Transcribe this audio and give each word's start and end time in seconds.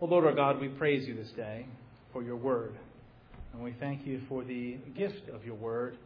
Well, 0.00 0.08
Lord 0.08 0.24
our 0.24 0.32
God, 0.32 0.62
we 0.62 0.68
praise 0.68 1.06
you 1.06 1.14
this 1.14 1.30
day 1.32 1.66
for 2.10 2.22
your 2.22 2.36
word. 2.36 2.72
And 3.52 3.62
we 3.62 3.74
thank 3.78 4.06
you 4.06 4.22
for 4.30 4.42
the 4.42 4.78
gift 4.96 5.28
of 5.28 5.44
your 5.44 5.56
word. 5.56 5.98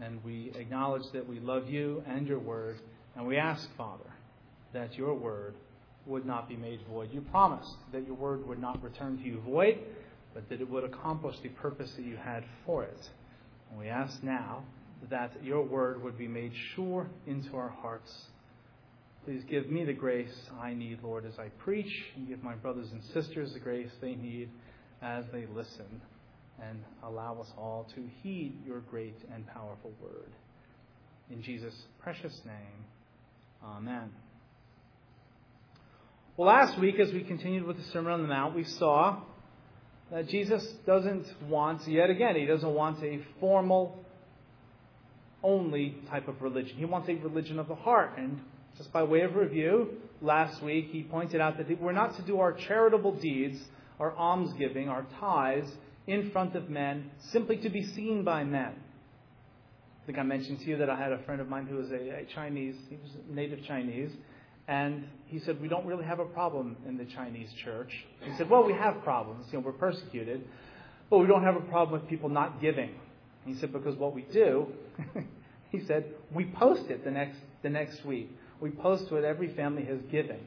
And 0.00 0.18
we 0.24 0.50
acknowledge 0.56 1.04
that 1.12 1.28
we 1.28 1.38
love 1.38 1.68
you 1.68 2.02
and 2.08 2.26
your 2.26 2.40
word. 2.40 2.80
And 3.14 3.24
we 3.24 3.36
ask, 3.36 3.68
Father, 3.76 4.10
that 4.72 4.96
your 4.96 5.14
word 5.14 5.54
would 6.06 6.26
not 6.26 6.48
be 6.48 6.56
made 6.56 6.80
void. 6.90 7.10
You 7.12 7.20
promised 7.20 7.76
that 7.92 8.04
your 8.04 8.16
word 8.16 8.44
would 8.48 8.58
not 8.58 8.82
return 8.82 9.16
to 9.18 9.22
you 9.22 9.40
void, 9.42 9.78
but 10.34 10.48
that 10.48 10.60
it 10.60 10.68
would 10.68 10.82
accomplish 10.82 11.36
the 11.44 11.50
purpose 11.50 11.92
that 11.94 12.04
you 12.04 12.16
had 12.16 12.42
for 12.64 12.82
it. 12.82 13.10
And 13.70 13.78
we 13.78 13.86
ask 13.86 14.24
now 14.24 14.64
that 15.08 15.30
your 15.44 15.62
word 15.62 16.02
would 16.02 16.18
be 16.18 16.26
made 16.26 16.50
sure 16.74 17.06
into 17.28 17.54
our 17.56 17.68
hearts. 17.68 18.12
Please 19.26 19.42
give 19.50 19.68
me 19.68 19.84
the 19.84 19.92
grace 19.92 20.32
I 20.62 20.72
need, 20.72 21.00
Lord, 21.02 21.26
as 21.26 21.36
I 21.36 21.48
preach, 21.58 21.92
and 22.14 22.28
give 22.28 22.44
my 22.44 22.54
brothers 22.54 22.86
and 22.92 23.02
sisters 23.12 23.52
the 23.52 23.58
grace 23.58 23.90
they 24.00 24.14
need 24.14 24.48
as 25.02 25.24
they 25.32 25.46
listen, 25.52 26.00
and 26.62 26.78
allow 27.02 27.40
us 27.40 27.48
all 27.58 27.88
to 27.96 28.08
heed 28.22 28.56
your 28.64 28.78
great 28.82 29.16
and 29.34 29.44
powerful 29.48 29.90
word. 30.00 30.30
In 31.28 31.42
Jesus' 31.42 31.74
precious 31.98 32.40
name, 32.44 32.84
amen. 33.64 34.12
Well, 36.36 36.46
last 36.46 36.78
week, 36.78 37.00
as 37.00 37.12
we 37.12 37.24
continued 37.24 37.64
with 37.64 37.78
the 37.78 37.84
Sermon 37.92 38.12
on 38.12 38.22
the 38.22 38.28
Mount, 38.28 38.54
we 38.54 38.62
saw 38.62 39.22
that 40.12 40.28
Jesus 40.28 40.64
doesn't 40.86 41.26
want, 41.48 41.88
yet 41.88 42.10
again, 42.10 42.36
he 42.36 42.46
doesn't 42.46 42.72
want 42.72 43.02
a 43.02 43.18
formal 43.40 44.04
only 45.42 45.96
type 46.10 46.28
of 46.28 46.40
religion. 46.42 46.76
He 46.76 46.84
wants 46.84 47.08
a 47.08 47.14
religion 47.14 47.58
of 47.58 47.66
the 47.66 47.74
heart. 47.74 48.12
And 48.18 48.40
just 48.76 48.92
by 48.92 49.02
way 49.02 49.22
of 49.22 49.34
review, 49.34 49.88
last 50.20 50.62
week 50.62 50.88
he 50.90 51.02
pointed 51.02 51.40
out 51.40 51.56
that 51.58 51.80
we're 51.80 51.92
not 51.92 52.16
to 52.16 52.22
do 52.22 52.40
our 52.40 52.52
charitable 52.52 53.12
deeds, 53.12 53.58
our 53.98 54.14
almsgiving, 54.16 54.88
our 54.88 55.06
tithes 55.18 55.70
in 56.06 56.30
front 56.30 56.54
of 56.54 56.68
men 56.68 57.10
simply 57.30 57.56
to 57.58 57.68
be 57.68 57.82
seen 57.82 58.22
by 58.22 58.44
men. 58.44 58.74
I 60.02 60.06
think 60.06 60.18
I 60.18 60.22
mentioned 60.22 60.60
to 60.60 60.66
you 60.66 60.76
that 60.78 60.88
I 60.88 60.96
had 60.96 61.12
a 61.12 61.22
friend 61.24 61.40
of 61.40 61.48
mine 61.48 61.66
who 61.66 61.76
was 61.76 61.90
a, 61.90 62.20
a 62.20 62.26
Chinese, 62.34 62.76
he 62.88 62.96
was 62.96 63.10
native 63.28 63.64
Chinese, 63.64 64.10
and 64.68 65.04
he 65.26 65.40
said, 65.40 65.60
We 65.60 65.68
don't 65.68 65.86
really 65.86 66.04
have 66.04 66.20
a 66.20 66.24
problem 66.24 66.76
in 66.86 66.96
the 66.96 67.04
Chinese 67.06 67.52
church. 67.64 67.92
He 68.20 68.36
said, 68.36 68.48
Well, 68.48 68.64
we 68.64 68.72
have 68.72 69.02
problems. 69.02 69.46
You 69.50 69.58
know, 69.58 69.64
we're 69.66 69.72
persecuted, 69.72 70.44
but 71.10 71.18
we 71.18 71.26
don't 71.26 71.42
have 71.42 71.56
a 71.56 71.60
problem 71.60 72.00
with 72.00 72.08
people 72.08 72.28
not 72.28 72.60
giving. 72.60 72.90
He 73.44 73.54
said, 73.54 73.72
Because 73.72 73.96
what 73.96 74.14
we 74.14 74.22
do, 74.32 74.66
he 75.70 75.84
said, 75.86 76.06
we 76.32 76.46
post 76.46 76.90
it 76.90 77.04
the 77.04 77.10
next, 77.10 77.38
the 77.62 77.70
next 77.70 78.04
week. 78.04 78.30
We 78.60 78.70
post 78.70 79.10
what 79.10 79.24
every 79.24 79.54
family 79.54 79.84
has 79.84 80.00
given. 80.10 80.40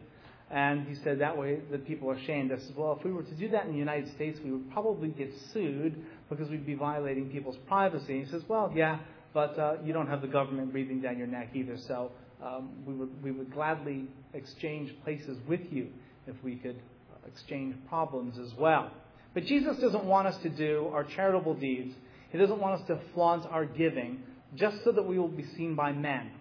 And 0.51 0.87
he 0.87 0.95
said 1.03 1.19
that 1.19 1.37
way 1.37 1.59
the 1.71 1.77
people 1.77 2.09
are 2.09 2.19
shamed. 2.21 2.51
I 2.51 2.57
said, 2.57 2.75
well, 2.75 2.95
if 2.97 3.05
we 3.05 3.11
were 3.11 3.23
to 3.23 3.35
do 3.35 3.49
that 3.49 3.65
in 3.65 3.71
the 3.71 3.77
United 3.77 4.11
States, 4.15 4.39
we 4.43 4.51
would 4.51 4.71
probably 4.71 5.09
get 5.09 5.31
sued 5.53 6.03
because 6.29 6.49
we'd 6.49 6.65
be 6.65 6.73
violating 6.73 7.29
people's 7.29 7.57
privacy. 7.67 8.23
He 8.23 8.31
says, 8.31 8.41
well, 8.47 8.71
yeah, 8.75 8.99
but 9.33 9.59
uh, 9.59 9.75
you 9.83 9.93
don't 9.93 10.07
have 10.07 10.21
the 10.21 10.27
government 10.27 10.71
breathing 10.71 11.01
down 11.01 11.19
your 11.19 11.27
neck 11.27 11.49
either. 11.53 11.77
So 11.77 12.11
um, 12.43 12.69
we, 12.85 12.95
would, 12.95 13.23
we 13.23 13.31
would 13.31 13.53
gladly 13.53 14.07
exchange 14.33 14.91
places 15.03 15.37
with 15.47 15.61
you 15.69 15.89
if 16.25 16.35
we 16.43 16.55
could 16.55 16.79
exchange 17.27 17.75
problems 17.87 18.39
as 18.39 18.57
well. 18.57 18.91
But 19.35 19.45
Jesus 19.45 19.77
doesn't 19.77 20.05
want 20.05 20.27
us 20.27 20.37
to 20.41 20.49
do 20.49 20.89
our 20.93 21.03
charitable 21.03 21.53
deeds. 21.53 21.93
He 22.31 22.37
doesn't 22.39 22.59
want 22.59 22.81
us 22.81 22.87
to 22.87 22.99
flaunt 23.13 23.45
our 23.45 23.65
giving 23.65 24.23
just 24.55 24.83
so 24.83 24.91
that 24.91 25.03
we 25.03 25.19
will 25.19 25.27
be 25.27 25.45
seen 25.55 25.75
by 25.75 25.91
men. 25.91 26.31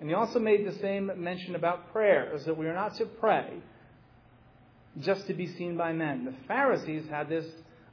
And 0.00 0.08
he 0.08 0.14
also 0.14 0.38
made 0.38 0.66
the 0.66 0.78
same 0.78 1.10
mention 1.16 1.54
about 1.54 1.92
prayer, 1.92 2.34
is 2.34 2.46
that 2.46 2.56
we 2.56 2.66
are 2.66 2.74
not 2.74 2.96
to 2.96 3.04
pray 3.04 3.52
just 4.98 5.26
to 5.26 5.34
be 5.34 5.46
seen 5.46 5.76
by 5.76 5.92
men. 5.92 6.24
The 6.24 6.34
Pharisees 6.48 7.04
had 7.08 7.28
this 7.28 7.44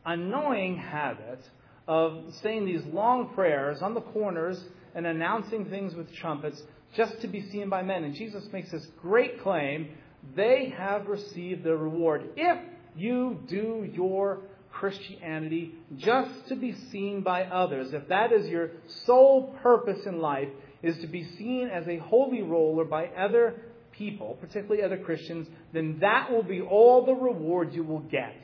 annoying 0.06 0.78
habit 0.78 1.42
of 1.88 2.34
saying 2.42 2.66
these 2.66 2.84
long 2.86 3.34
prayers 3.36 3.82
on 3.82 3.94
the 3.94 4.02
corners 4.02 4.64
and 4.96 5.06
announcing 5.06 5.66
things 5.66 5.94
with 5.96 6.12
trumpets 6.16 6.62
just 6.96 7.20
to 7.22 7.28
be 7.28 7.42
seen 7.50 7.70
by 7.70 7.84
men. 7.84 8.06
And 8.06 8.16
Jesus 8.16 8.48
makes 8.52 8.72
this 8.72 8.88
great 9.02 9.42
claim 9.44 9.90
they 10.36 10.74
have 10.78 11.08
received 11.08 11.64
the 11.64 11.76
reward. 11.76 12.30
If 12.36 12.60
you 12.96 13.40
do 13.48 13.88
your 13.94 14.40
Christianity 14.72 15.74
just 15.98 16.48
to 16.48 16.56
be 16.56 16.74
seen 16.92 17.22
by 17.22 17.44
others, 17.44 17.94
if 17.94 18.08
that 18.10 18.32
is 18.32 18.48
your 18.48 18.72
sole 19.06 19.56
purpose 19.62 20.06
in 20.06 20.20
life, 20.20 20.50
is 20.84 20.98
to 21.00 21.08
be 21.08 21.24
seen 21.38 21.70
as 21.72 21.88
a 21.88 21.98
holy 21.98 22.42
roller 22.42 22.86
by 22.86 23.08
other 23.08 23.62
people, 23.92 24.38
particularly 24.40 24.84
other 24.84 24.98
Christians, 24.98 25.48
then 25.74 25.98
that 26.02 26.32
will 26.32 26.44
be 26.44 26.62
all 26.62 27.06
the 27.06 27.14
reward 27.14 27.74
you 27.74 27.84
will 27.84 28.00
get. 28.00 28.36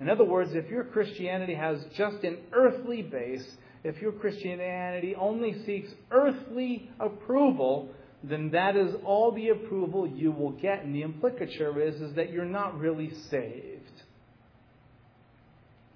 In 0.00 0.08
other 0.08 0.24
words, 0.24 0.52
if 0.54 0.68
your 0.68 0.84
Christianity 0.84 1.54
has 1.54 1.78
just 1.96 2.24
an 2.24 2.38
earthly 2.52 3.02
base, 3.02 3.46
if 3.84 4.00
your 4.00 4.12
Christianity 4.12 5.14
only 5.16 5.64
seeks 5.64 5.90
earthly 6.10 6.90
approval, 7.00 7.88
then 8.22 8.50
that 8.50 8.76
is 8.76 8.94
all 9.04 9.32
the 9.32 9.48
approval 9.48 10.06
you 10.06 10.30
will 10.30 10.52
get. 10.52 10.84
And 10.84 10.94
the 10.94 11.02
implicature 11.02 11.80
is, 11.80 12.00
is 12.00 12.14
that 12.14 12.32
you're 12.32 12.44
not 12.44 12.78
really 12.78 13.12
saved. 13.30 13.82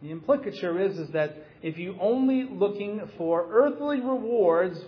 The 0.02 0.10
implicature 0.10 0.80
is, 0.80 0.98
is 0.98 1.10
that 1.10 1.36
if 1.62 1.78
you're 1.78 2.00
only 2.00 2.46
looking 2.50 3.00
for 3.16 3.46
earthly 3.50 4.00
rewards 4.00 4.78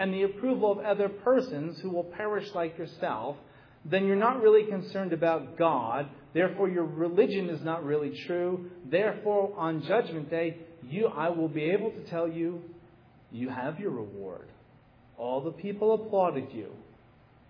and 0.00 0.14
the 0.14 0.22
approval 0.22 0.72
of 0.72 0.78
other 0.78 1.10
persons 1.10 1.78
who 1.80 1.90
will 1.90 2.04
perish 2.04 2.48
like 2.54 2.78
yourself, 2.78 3.36
then 3.84 4.06
you're 4.06 4.16
not 4.16 4.40
really 4.40 4.64
concerned 4.64 5.12
about 5.12 5.58
God. 5.58 6.08
Therefore, 6.32 6.70
your 6.70 6.86
religion 6.86 7.50
is 7.50 7.62
not 7.62 7.84
really 7.84 8.18
true. 8.26 8.70
Therefore, 8.90 9.52
on 9.58 9.82
Judgment 9.86 10.30
Day, 10.30 10.56
you, 10.88 11.06
I 11.06 11.28
will 11.28 11.48
be 11.48 11.64
able 11.64 11.90
to 11.90 12.02
tell 12.08 12.26
you, 12.26 12.62
you 13.30 13.50
have 13.50 13.78
your 13.78 13.90
reward. 13.90 14.48
All 15.18 15.42
the 15.42 15.52
people 15.52 15.92
applauded 15.92 16.48
you. 16.50 16.70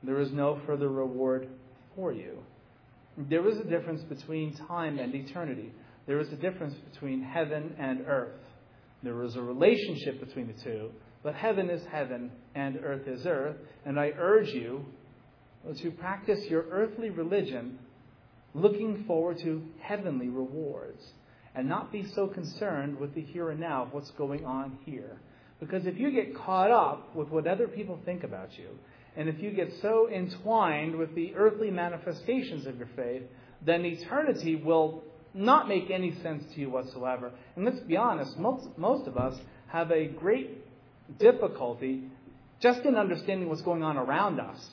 There 0.03 0.21
is 0.21 0.33
no 0.33 0.61
further 0.67 0.89
reward 0.89 1.49
for 1.95 2.13
you. 2.13 2.39
There 3.17 3.49
is 3.49 3.59
a 3.59 3.65
difference 3.65 4.03
between 4.03 4.57
time 4.67 4.99
and 4.99 5.15
eternity. 5.15 5.71
There 6.09 6.19
is 6.19 6.33
a 6.33 6.37
difference 6.37 6.75
between 6.93 7.23
heaven 7.23 7.77
and 7.79 8.07
earth. 8.09 8.41
There 9.05 9.23
is 9.23 9.37
a 9.37 9.43
relationship 9.43 10.19
between 10.19 10.49
the 10.49 10.63
two, 10.65 10.91
but 11.23 11.35
heaven 11.35 11.69
is 11.71 11.83
heaven 11.91 12.31
and 12.55 12.79
earth 12.83 13.07
is 13.07 13.27
earth. 13.27 13.57
And 13.85 13.99
I 13.99 14.13
urge 14.19 14.49
you 14.49 14.85
to 15.79 15.91
practice 15.91 16.45
your 16.47 16.65
earthly 16.71 17.11
religion 17.11 17.79
looking 18.55 19.05
forward 19.05 19.39
to 19.41 19.63
heavenly 19.81 20.29
rewards 20.29 21.03
and 21.55 21.69
not 21.69 21.93
be 21.93 22.07
so 22.15 22.27
concerned 22.27 22.99
with 22.99 23.15
the 23.15 23.21
here 23.21 23.51
and 23.51 23.61
now 23.61 23.83
of 23.83 23.93
what's 23.93 24.11
going 24.13 24.45
on 24.45 24.79
here. 24.85 25.19
Because 25.59 25.87
if 25.87 25.99
you 25.99 26.11
get 26.11 26.35
caught 26.35 26.71
up 26.71 27.15
with 27.15 27.29
what 27.29 27.47
other 27.47 27.69
people 27.69 27.99
think 28.05 28.25
about 28.25 28.57
you, 28.57 28.69
and 29.17 29.29
if 29.29 29.41
you 29.41 29.51
get 29.51 29.73
so 29.83 30.09
entwined 30.09 30.97
with 30.97 31.15
the 31.15 31.35
earthly 31.35 31.71
manifestations 31.71 32.67
of 32.67 32.79
your 32.79 32.89
faith, 32.97 33.23
then 33.65 33.85
eternity 33.85 34.57
will 34.57 35.03
not 35.35 35.69
make 35.69 35.91
any 35.91 36.15
sense 36.23 36.45
to 36.55 36.61
you 36.61 36.71
whatsoever. 36.71 37.33
And 37.57 37.65
let's 37.65 37.81
be 37.81 37.97
honest, 37.97 38.39
most, 38.39 38.67
most 38.79 39.07
of 39.07 39.17
us 39.17 39.39
have 39.69 39.91
a 39.91 40.07
great 40.07 40.65
difficulty 41.19 42.03
just 42.61 42.81
in 42.81 42.97
understanding 42.97 43.49
what's 43.49 43.63
going 43.63 43.83
on 43.83 43.97
around 43.97 44.39
us 44.39 44.69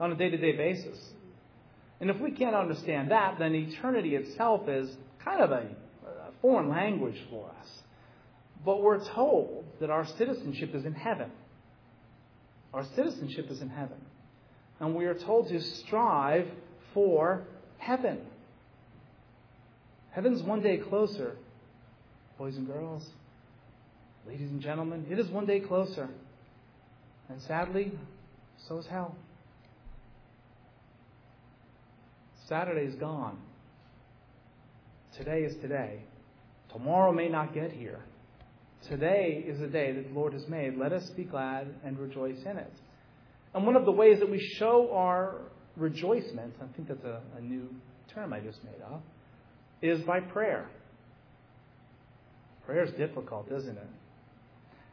on 0.00 0.12
a 0.12 0.16
day 0.16 0.30
to 0.30 0.36
day 0.36 0.52
basis. 0.52 0.98
And 2.00 2.10
if 2.10 2.20
we 2.20 2.30
can't 2.30 2.54
understand 2.54 3.10
that, 3.10 3.38
then 3.38 3.54
eternity 3.54 4.14
itself 4.16 4.68
is 4.68 4.90
kind 5.24 5.40
of 5.40 5.50
a, 5.50 5.66
a 6.06 6.32
foreign 6.42 6.68
language 6.68 7.20
for 7.30 7.50
us. 7.60 7.68
But 8.64 8.82
we're 8.82 9.04
told 9.04 9.64
that 9.80 9.90
our 9.90 10.06
citizenship 10.06 10.74
is 10.74 10.84
in 10.84 10.92
heaven. 10.92 11.30
Our 12.74 12.84
citizenship 12.94 13.50
is 13.50 13.60
in 13.62 13.68
heaven. 13.68 13.96
And 14.80 14.94
we 14.94 15.06
are 15.06 15.14
told 15.14 15.48
to 15.48 15.60
strive 15.60 16.48
for 16.92 17.44
heaven. 17.78 18.20
Heaven's 20.10 20.42
one 20.42 20.60
day 20.62 20.78
closer, 20.78 21.36
boys 22.38 22.56
and 22.56 22.66
girls, 22.66 23.06
ladies 24.26 24.50
and 24.50 24.60
gentlemen. 24.60 25.06
It 25.10 25.18
is 25.18 25.28
one 25.28 25.46
day 25.46 25.60
closer. 25.60 26.08
And 27.28 27.40
sadly, 27.42 27.92
so 28.68 28.78
is 28.78 28.86
hell. 28.86 29.14
Saturday 32.48 32.86
is 32.86 32.94
gone. 32.96 33.38
Today 35.16 35.40
is 35.40 35.56
today. 35.60 36.02
Tomorrow 36.72 37.12
may 37.12 37.28
not 37.28 37.54
get 37.54 37.72
here. 37.72 38.00
Today 38.88 39.44
is 39.46 39.58
the 39.58 39.66
day 39.66 39.92
that 39.92 40.08
the 40.08 40.14
Lord 40.14 40.32
has 40.32 40.46
made. 40.48 40.76
Let 40.76 40.92
us 40.92 41.08
be 41.10 41.24
glad 41.24 41.68
and 41.84 41.98
rejoice 41.98 42.38
in 42.44 42.56
it. 42.56 42.72
And 43.54 43.64
one 43.64 43.74
of 43.74 43.84
the 43.84 43.92
ways 43.92 44.20
that 44.20 44.30
we 44.30 44.38
show 44.58 44.90
our 44.92 45.36
rejoicement, 45.76 46.54
I 46.60 46.66
think 46.76 46.88
that's 46.88 47.04
a, 47.04 47.20
a 47.36 47.40
new 47.40 47.68
term 48.14 48.32
I 48.32 48.40
just 48.40 48.62
made 48.64 48.82
up, 48.84 49.02
is 49.82 50.00
by 50.02 50.20
prayer. 50.20 50.68
Prayer 52.66 52.84
is 52.84 52.92
difficult, 52.92 53.50
isn't 53.50 53.76
it? 53.76 53.88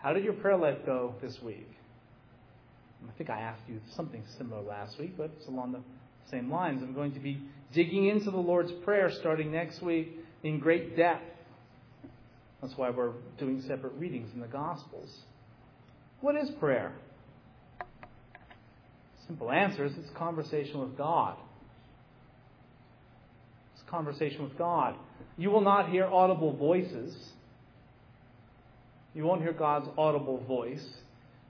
How 0.03 0.11
did 0.11 0.25
your 0.25 0.33
prayer 0.33 0.57
life 0.57 0.79
go 0.85 1.15
this 1.21 1.41
week? 1.41 1.69
I 3.07 3.17
think 3.17 3.29
I 3.29 3.39
asked 3.39 3.61
you 3.69 3.79
something 3.95 4.21
similar 4.37 4.61
last 4.61 4.99
week, 4.99 5.15
but 5.17 5.31
it's 5.37 5.47
along 5.47 5.71
the 5.71 5.81
same 6.29 6.51
lines. 6.51 6.83
I'm 6.83 6.93
going 6.93 7.13
to 7.13 7.21
be 7.21 7.41
digging 7.73 8.07
into 8.07 8.29
the 8.29 8.37
Lord's 8.37 8.71
Prayer 8.83 9.09
starting 9.09 9.51
next 9.51 9.81
week 9.81 10.09
in 10.43 10.59
great 10.59 10.97
depth. 10.97 11.23
That's 12.61 12.77
why 12.77 12.89
we're 12.89 13.13
doing 13.39 13.61
separate 13.61 13.93
readings 13.93 14.29
in 14.33 14.41
the 14.41 14.47
Gospels. 14.47 15.09
What 16.19 16.35
is 16.35 16.49
prayer? 16.59 16.91
Simple 19.25 19.51
answer 19.51 19.85
is 19.85 19.93
it's 19.97 20.09
conversation 20.17 20.81
with 20.81 20.97
God. 20.97 21.37
It's 23.73 23.89
conversation 23.89 24.43
with 24.43 24.57
God. 24.57 24.95
You 25.37 25.49
will 25.49 25.61
not 25.61 25.89
hear 25.89 26.05
audible 26.05 26.53
voices. 26.57 27.15
You 29.13 29.25
won't 29.25 29.41
hear 29.41 29.53
God's 29.53 29.87
audible 29.97 30.39
voice. 30.47 30.85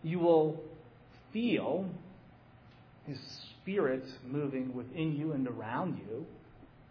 You 0.03 0.19
will 0.19 0.61
feel 1.31 1.89
His 3.05 3.17
Spirit 3.61 4.03
moving 4.25 4.73
within 4.73 5.15
you 5.15 5.31
and 5.31 5.47
around 5.47 5.97
you. 5.97 6.25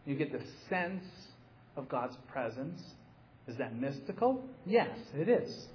You 0.06 0.16
get 0.16 0.32
the 0.32 0.42
sense 0.68 1.04
of 1.76 1.88
God's 1.88 2.16
presence. 2.30 2.80
Is 3.46 3.56
that 3.56 3.78
mystical? 3.78 4.42
Yes, 4.64 4.96
it 5.14 5.28
is. 5.28 5.66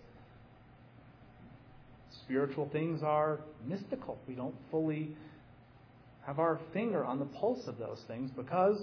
Spiritual 2.23 2.69
things 2.71 3.03
are 3.03 3.39
mystical. 3.65 4.17
We 4.27 4.33
don't 4.33 4.55
fully 4.71 5.15
have 6.25 6.39
our 6.39 6.59
finger 6.73 7.05
on 7.05 7.19
the 7.19 7.25
pulse 7.25 7.67
of 7.67 7.77
those 7.77 8.01
things 8.07 8.31
because 8.35 8.81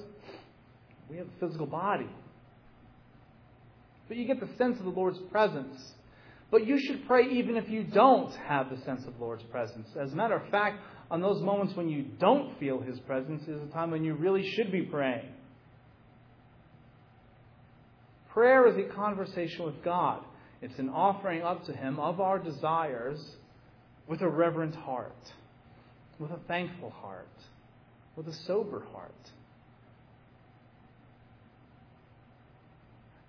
we 1.10 1.18
have 1.18 1.26
a 1.26 1.46
physical 1.46 1.66
body. 1.66 2.08
But 4.08 4.16
you 4.16 4.26
get 4.26 4.40
the 4.40 4.48
sense 4.56 4.78
of 4.78 4.84
the 4.84 4.90
Lord's 4.90 5.18
presence. 5.30 5.92
But 6.54 6.68
you 6.68 6.78
should 6.78 7.04
pray 7.08 7.26
even 7.30 7.56
if 7.56 7.68
you 7.68 7.82
don't 7.82 8.32
have 8.46 8.70
the 8.70 8.76
sense 8.84 9.04
of 9.08 9.20
Lord's 9.20 9.42
presence. 9.42 9.88
As 10.00 10.12
a 10.12 10.14
matter 10.14 10.36
of 10.36 10.48
fact, 10.50 10.78
on 11.10 11.20
those 11.20 11.42
moments 11.42 11.74
when 11.74 11.88
you 11.88 12.04
don't 12.20 12.56
feel 12.60 12.78
His 12.78 12.96
presence 13.00 13.42
is 13.48 13.60
a 13.60 13.66
time 13.72 13.90
when 13.90 14.04
you 14.04 14.14
really 14.14 14.48
should 14.52 14.70
be 14.70 14.82
praying. 14.82 15.30
Prayer 18.32 18.68
is 18.68 18.76
a 18.76 18.94
conversation 18.94 19.64
with 19.64 19.82
God. 19.82 20.22
It's 20.62 20.78
an 20.78 20.90
offering 20.90 21.42
up 21.42 21.64
to 21.64 21.72
Him 21.72 21.98
of 21.98 22.20
our 22.20 22.38
desires 22.38 23.18
with 24.06 24.22
a 24.22 24.28
reverent 24.28 24.76
heart, 24.76 25.32
with 26.20 26.30
a 26.30 26.38
thankful 26.46 26.90
heart, 26.90 27.26
with 28.14 28.28
a 28.28 28.34
sober 28.46 28.84
heart. 28.92 29.10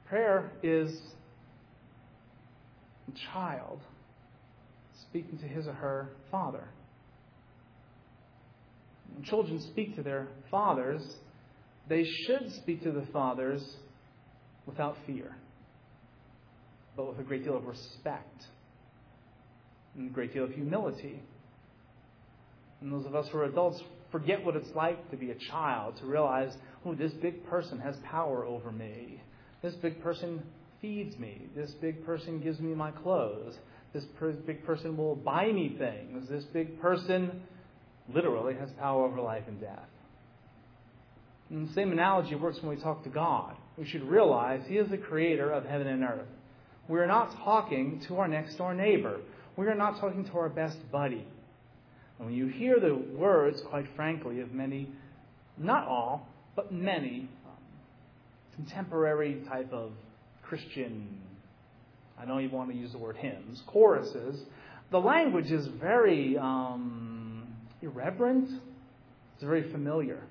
Prayer 0.07 0.51
is 0.61 0.95
child 3.33 3.79
speaking 5.09 5.37
to 5.39 5.45
his 5.45 5.67
or 5.67 5.73
her 5.73 6.09
father. 6.31 6.67
When 9.13 9.23
children 9.23 9.61
speak 9.71 9.95
to 9.95 10.03
their 10.03 10.27
fathers, 10.51 11.01
they 11.87 12.03
should 12.03 12.51
speak 12.61 12.83
to 12.83 12.91
the 12.91 13.05
fathers 13.13 13.63
without 14.65 14.97
fear, 15.05 15.35
but 16.97 17.07
with 17.07 17.19
a 17.19 17.23
great 17.23 17.43
deal 17.43 17.55
of 17.55 17.65
respect 17.65 18.45
and 19.95 20.09
a 20.09 20.13
great 20.13 20.33
deal 20.33 20.43
of 20.43 20.51
humility. 20.51 21.21
And 22.81 22.91
those 22.91 23.05
of 23.05 23.15
us 23.15 23.27
who 23.31 23.37
are 23.37 23.45
adults 23.45 23.81
forget 24.11 24.43
what 24.43 24.55
it's 24.55 24.73
like 24.75 25.09
to 25.11 25.17
be 25.17 25.31
a 25.31 25.35
child, 25.51 25.97
to 25.97 26.05
realize, 26.05 26.55
oh, 26.85 26.95
this 26.95 27.13
big 27.13 27.45
person 27.47 27.79
has 27.79 27.95
power 27.97 28.45
over 28.45 28.71
me. 28.71 29.21
This 29.61 29.75
big 29.75 30.01
person 30.01 30.43
feeds 30.85 31.17
me. 31.17 31.41
This 31.55 31.71
big 31.81 32.05
person 32.05 32.39
gives 32.39 32.59
me 32.59 32.75
my 32.75 32.91
clothes. 32.91 33.57
This 33.91 34.03
per- 34.19 34.33
big 34.33 34.63
person 34.65 34.95
will 34.95 35.15
buy 35.15 35.51
me 35.51 35.75
things. 35.79 36.29
This 36.29 36.43
big 36.43 36.79
person 36.79 37.41
literally 38.13 38.53
has 38.53 38.69
power 38.73 39.05
over 39.05 39.19
life 39.19 39.45
and 39.47 39.59
death. 39.59 39.89
And 41.49 41.67
the 41.67 41.73
same 41.73 41.91
analogy 41.91 42.35
works 42.35 42.59
when 42.61 42.75
we 42.75 42.81
talk 42.81 43.03
to 43.03 43.09
God. 43.09 43.55
We 43.79 43.85
should 43.87 44.03
realize 44.03 44.61
He 44.67 44.77
is 44.77 44.89
the 44.91 44.97
creator 44.97 45.51
of 45.51 45.65
heaven 45.65 45.87
and 45.87 46.03
earth. 46.03 46.27
We 46.87 46.99
are 46.99 47.07
not 47.07 47.35
talking 47.43 47.99
to 48.07 48.17
our 48.17 48.27
next 48.27 48.55
door 48.55 48.75
neighbor. 48.75 49.21
We 49.57 49.65
are 49.65 49.75
not 49.75 49.99
talking 49.99 50.23
to 50.25 50.37
our 50.37 50.49
best 50.49 50.77
buddy. 50.91 51.25
And 52.19 52.27
when 52.27 52.35
you 52.35 52.45
hear 52.45 52.79
the 52.79 52.93
words, 52.93 53.59
quite 53.69 53.87
frankly, 53.95 54.39
of 54.39 54.51
many, 54.51 54.89
not 55.57 55.87
all, 55.87 56.27
but 56.55 56.71
many 56.71 57.27
um, 57.47 57.57
contemporary 58.55 59.41
type 59.49 59.73
of 59.73 59.93
Christian, 60.47 61.21
I 62.19 62.25
don't 62.25 62.41
even 62.41 62.55
want 62.57 62.71
to 62.71 62.77
use 62.77 62.91
the 62.91 62.97
word 62.97 63.17
hymns, 63.17 63.61
choruses, 63.67 64.39
the 64.91 64.99
language 64.99 65.51
is 65.51 65.67
very 65.67 66.37
um, 66.37 67.47
irreverent. 67.81 68.49
It's 69.33 69.43
very 69.43 69.71
familiar. 69.71 70.21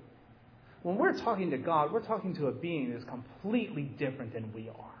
When 0.83 0.95
we're 0.95 1.17
talking 1.17 1.51
to 1.51 1.57
God, 1.57 1.91
we're 1.91 2.05
talking 2.05 2.33
to 2.35 2.47
a 2.47 2.51
being 2.51 2.91
that 2.91 2.97
is 2.97 3.03
completely 3.03 3.83
different 3.83 4.33
than 4.33 4.51
we 4.53 4.69
are. 4.69 4.95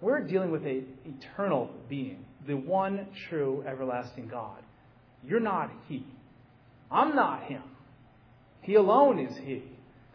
We're 0.00 0.20
dealing 0.20 0.50
with 0.50 0.64
an 0.66 0.86
eternal 1.04 1.70
being, 1.88 2.24
the 2.46 2.54
one 2.54 3.06
true 3.28 3.64
everlasting 3.66 4.28
God. 4.28 4.58
You're 5.24 5.40
not 5.40 5.72
He. 5.88 6.04
I'm 6.90 7.16
not 7.16 7.44
Him. 7.44 7.62
He 8.60 8.74
alone 8.74 9.18
is 9.18 9.36
He. 9.38 9.62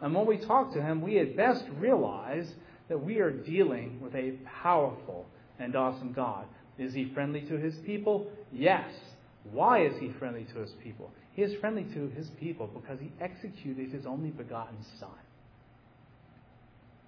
And 0.01 0.13
when 0.13 0.25
we 0.25 0.37
talk 0.37 0.73
to 0.73 0.81
Him, 0.81 1.01
we 1.01 1.19
at 1.19 1.35
best 1.35 1.63
realize 1.79 2.53
that 2.91 2.97
we 2.97 3.19
are 3.19 3.31
dealing 3.31 4.01
with 4.01 4.13
a 4.15 4.33
powerful 4.61 5.25
and 5.59 5.77
awesome 5.77 6.11
God. 6.11 6.45
Is 6.77 6.93
He 6.93 7.09
friendly 7.13 7.39
to 7.43 7.57
His 7.57 7.73
people? 7.85 8.27
Yes. 8.51 8.91
Why 9.49 9.85
is 9.85 9.93
He 9.97 10.11
friendly 10.19 10.45
to 10.53 10.59
His 10.59 10.71
people? 10.83 11.09
He 11.31 11.41
is 11.41 11.57
friendly 11.61 11.85
to 11.93 12.09
His 12.09 12.27
people 12.37 12.67
because 12.67 12.99
He 12.99 13.09
executed 13.21 13.91
His 13.91 14.05
only 14.05 14.31
begotten 14.31 14.75
Son. 14.99 15.09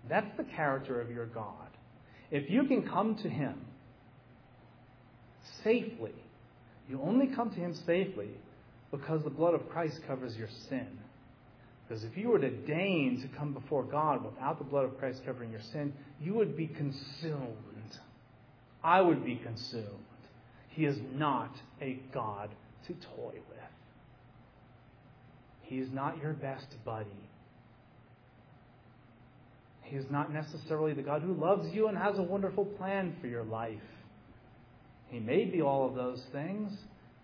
That's 0.07 0.37
the 0.37 0.45
character 0.45 1.01
of 1.01 1.11
your 1.11 1.25
God. 1.25 1.67
If 2.31 2.49
you 2.49 2.63
can 2.63 2.87
come 2.87 3.17
to 3.17 3.29
Him 3.29 3.55
safely, 5.65 6.15
you 6.87 7.01
only 7.03 7.27
come 7.27 7.49
to 7.49 7.59
Him 7.59 7.75
safely 7.85 8.29
because 8.89 9.21
the 9.25 9.29
blood 9.29 9.53
of 9.53 9.67
Christ 9.67 9.99
covers 10.07 10.37
your 10.37 10.49
sin. 10.69 10.87
Because 11.87 12.03
if 12.03 12.17
you 12.17 12.29
were 12.29 12.39
to 12.39 12.49
deign 12.49 13.21
to 13.21 13.37
come 13.37 13.53
before 13.53 13.83
God 13.83 14.23
without 14.23 14.57
the 14.57 14.63
blood 14.63 14.85
of 14.85 14.97
Christ 14.97 15.21
covering 15.25 15.51
your 15.51 15.61
sin, 15.61 15.93
you 16.21 16.33
would 16.33 16.55
be 16.55 16.67
consumed. 16.67 17.99
I 18.83 19.01
would 19.01 19.25
be 19.25 19.35
consumed. 19.35 19.87
He 20.69 20.85
is 20.85 20.97
not 21.13 21.51
a 21.81 21.99
God 22.13 22.49
to 22.87 22.93
toy 22.93 23.33
with. 23.33 23.59
He 25.61 25.79
is 25.79 25.91
not 25.91 26.21
your 26.21 26.33
best 26.33 26.67
buddy. 26.83 27.07
He 29.81 29.97
is 29.97 30.05
not 30.09 30.33
necessarily 30.33 30.93
the 30.93 31.01
God 31.01 31.21
who 31.21 31.33
loves 31.33 31.71
you 31.73 31.87
and 31.87 31.97
has 31.97 32.17
a 32.17 32.23
wonderful 32.23 32.65
plan 32.65 33.15
for 33.21 33.27
your 33.27 33.43
life. 33.43 33.79
He 35.09 35.19
may 35.19 35.45
be 35.45 35.61
all 35.61 35.87
of 35.87 35.95
those 35.95 36.23
things. 36.31 36.71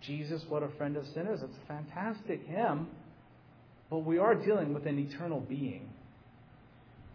Jesus, 0.01 0.43
what 0.47 0.63
a 0.63 0.69
friend 0.77 0.95
of 0.95 1.05
sinners. 1.07 1.41
It's 1.41 1.57
a 1.63 1.67
fantastic 1.67 2.45
hymn. 2.45 2.87
But 3.89 3.99
we 3.99 4.19
are 4.19 4.35
dealing 4.35 4.73
with 4.73 4.85
an 4.85 4.99
eternal 4.99 5.39
being 5.39 5.89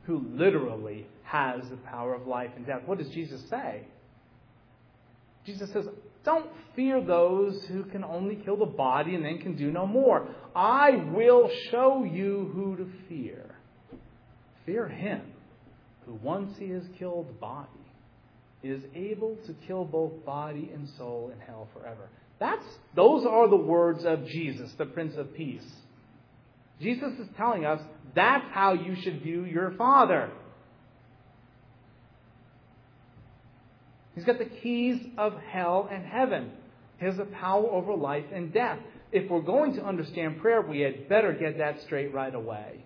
who 0.04 0.26
literally 0.34 1.06
has 1.24 1.68
the 1.68 1.76
power 1.76 2.14
of 2.14 2.26
life 2.26 2.50
and 2.56 2.66
death. 2.66 2.82
What 2.86 2.98
does 2.98 3.08
Jesus 3.08 3.40
say? 3.48 3.82
Jesus 5.46 5.70
says, 5.72 5.86
Don't 6.24 6.50
fear 6.74 7.02
those 7.02 7.64
who 7.64 7.84
can 7.84 8.04
only 8.04 8.36
kill 8.36 8.56
the 8.56 8.66
body 8.66 9.14
and 9.14 9.24
then 9.24 9.38
can 9.38 9.56
do 9.56 9.70
no 9.70 9.86
more. 9.86 10.28
I 10.54 10.90
will 11.12 11.50
show 11.70 12.04
you 12.04 12.50
who 12.54 12.76
to 12.76 12.90
fear. 13.08 13.54
Fear 14.66 14.88
him 14.88 15.22
who, 16.06 16.14
once 16.14 16.56
he 16.58 16.70
has 16.70 16.84
killed 16.98 17.28
the 17.28 17.34
body, 17.34 17.68
is 18.62 18.82
able 18.94 19.36
to 19.46 19.54
kill 19.66 19.84
both 19.84 20.24
body 20.24 20.70
and 20.74 20.88
soul 20.96 21.30
in 21.32 21.40
hell 21.40 21.68
forever. 21.74 22.08
That's, 22.40 22.64
those 22.94 23.26
are 23.26 23.48
the 23.48 23.56
words 23.56 24.04
of 24.04 24.26
Jesus, 24.26 24.72
the 24.78 24.86
Prince 24.86 25.16
of 25.16 25.34
Peace. 25.34 25.70
Jesus 26.80 27.12
is 27.18 27.28
telling 27.36 27.64
us 27.64 27.80
that's 28.14 28.44
how 28.52 28.74
you 28.74 28.96
should 29.02 29.22
view 29.22 29.44
your 29.44 29.72
Father. 29.72 30.30
He's 34.14 34.24
got 34.24 34.38
the 34.38 34.44
keys 34.44 35.00
of 35.18 35.34
hell 35.40 35.88
and 35.90 36.04
heaven. 36.04 36.52
He 36.98 37.06
has 37.06 37.16
the 37.16 37.24
power 37.24 37.66
over 37.66 37.94
life 37.94 38.26
and 38.32 38.52
death. 38.52 38.78
If 39.10 39.30
we're 39.30 39.40
going 39.40 39.74
to 39.74 39.84
understand 39.84 40.40
prayer, 40.40 40.60
we 40.62 40.80
had 40.80 41.08
better 41.08 41.32
get 41.32 41.58
that 41.58 41.82
straight 41.82 42.14
right 42.14 42.34
away. 42.34 42.84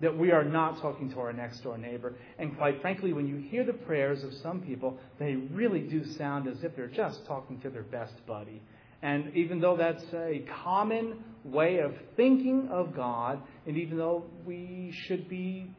That 0.00 0.16
we 0.16 0.32
are 0.32 0.44
not 0.44 0.80
talking 0.80 1.10
to 1.12 1.20
our 1.20 1.32
next 1.32 1.60
door 1.60 1.78
neighbor. 1.78 2.14
And 2.38 2.56
quite 2.56 2.80
frankly, 2.80 3.12
when 3.12 3.26
you 3.26 3.36
hear 3.36 3.64
the 3.64 3.72
prayers 3.72 4.24
of 4.24 4.32
some 4.34 4.60
people, 4.60 4.98
they 5.18 5.34
really 5.34 5.80
do 5.80 6.04
sound 6.04 6.48
as 6.48 6.64
if 6.64 6.74
they're 6.74 6.88
just 6.88 7.24
talking 7.26 7.60
to 7.60 7.70
their 7.70 7.84
best 7.84 8.14
buddy. 8.26 8.60
And 9.04 9.36
even 9.36 9.60
though 9.60 9.76
that's 9.76 10.02
a 10.14 10.42
common 10.64 11.22
way 11.44 11.80
of 11.80 11.92
thinking 12.16 12.68
of 12.72 12.96
God, 12.96 13.38
and 13.66 13.76
even 13.76 13.98
though 13.98 14.24
we 14.46 14.94
should 15.06 15.28
be 15.28 15.70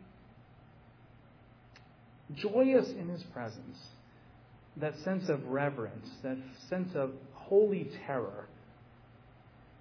joyous 2.36 2.88
in 2.92 3.10
His 3.10 3.24
presence, 3.34 3.80
that 4.78 4.96
sense 5.00 5.28
of 5.28 5.44
reverence, 5.48 6.08
that 6.22 6.38
sense 6.70 6.90
of 6.94 7.14
holy 7.34 7.90
terror, 8.06 8.46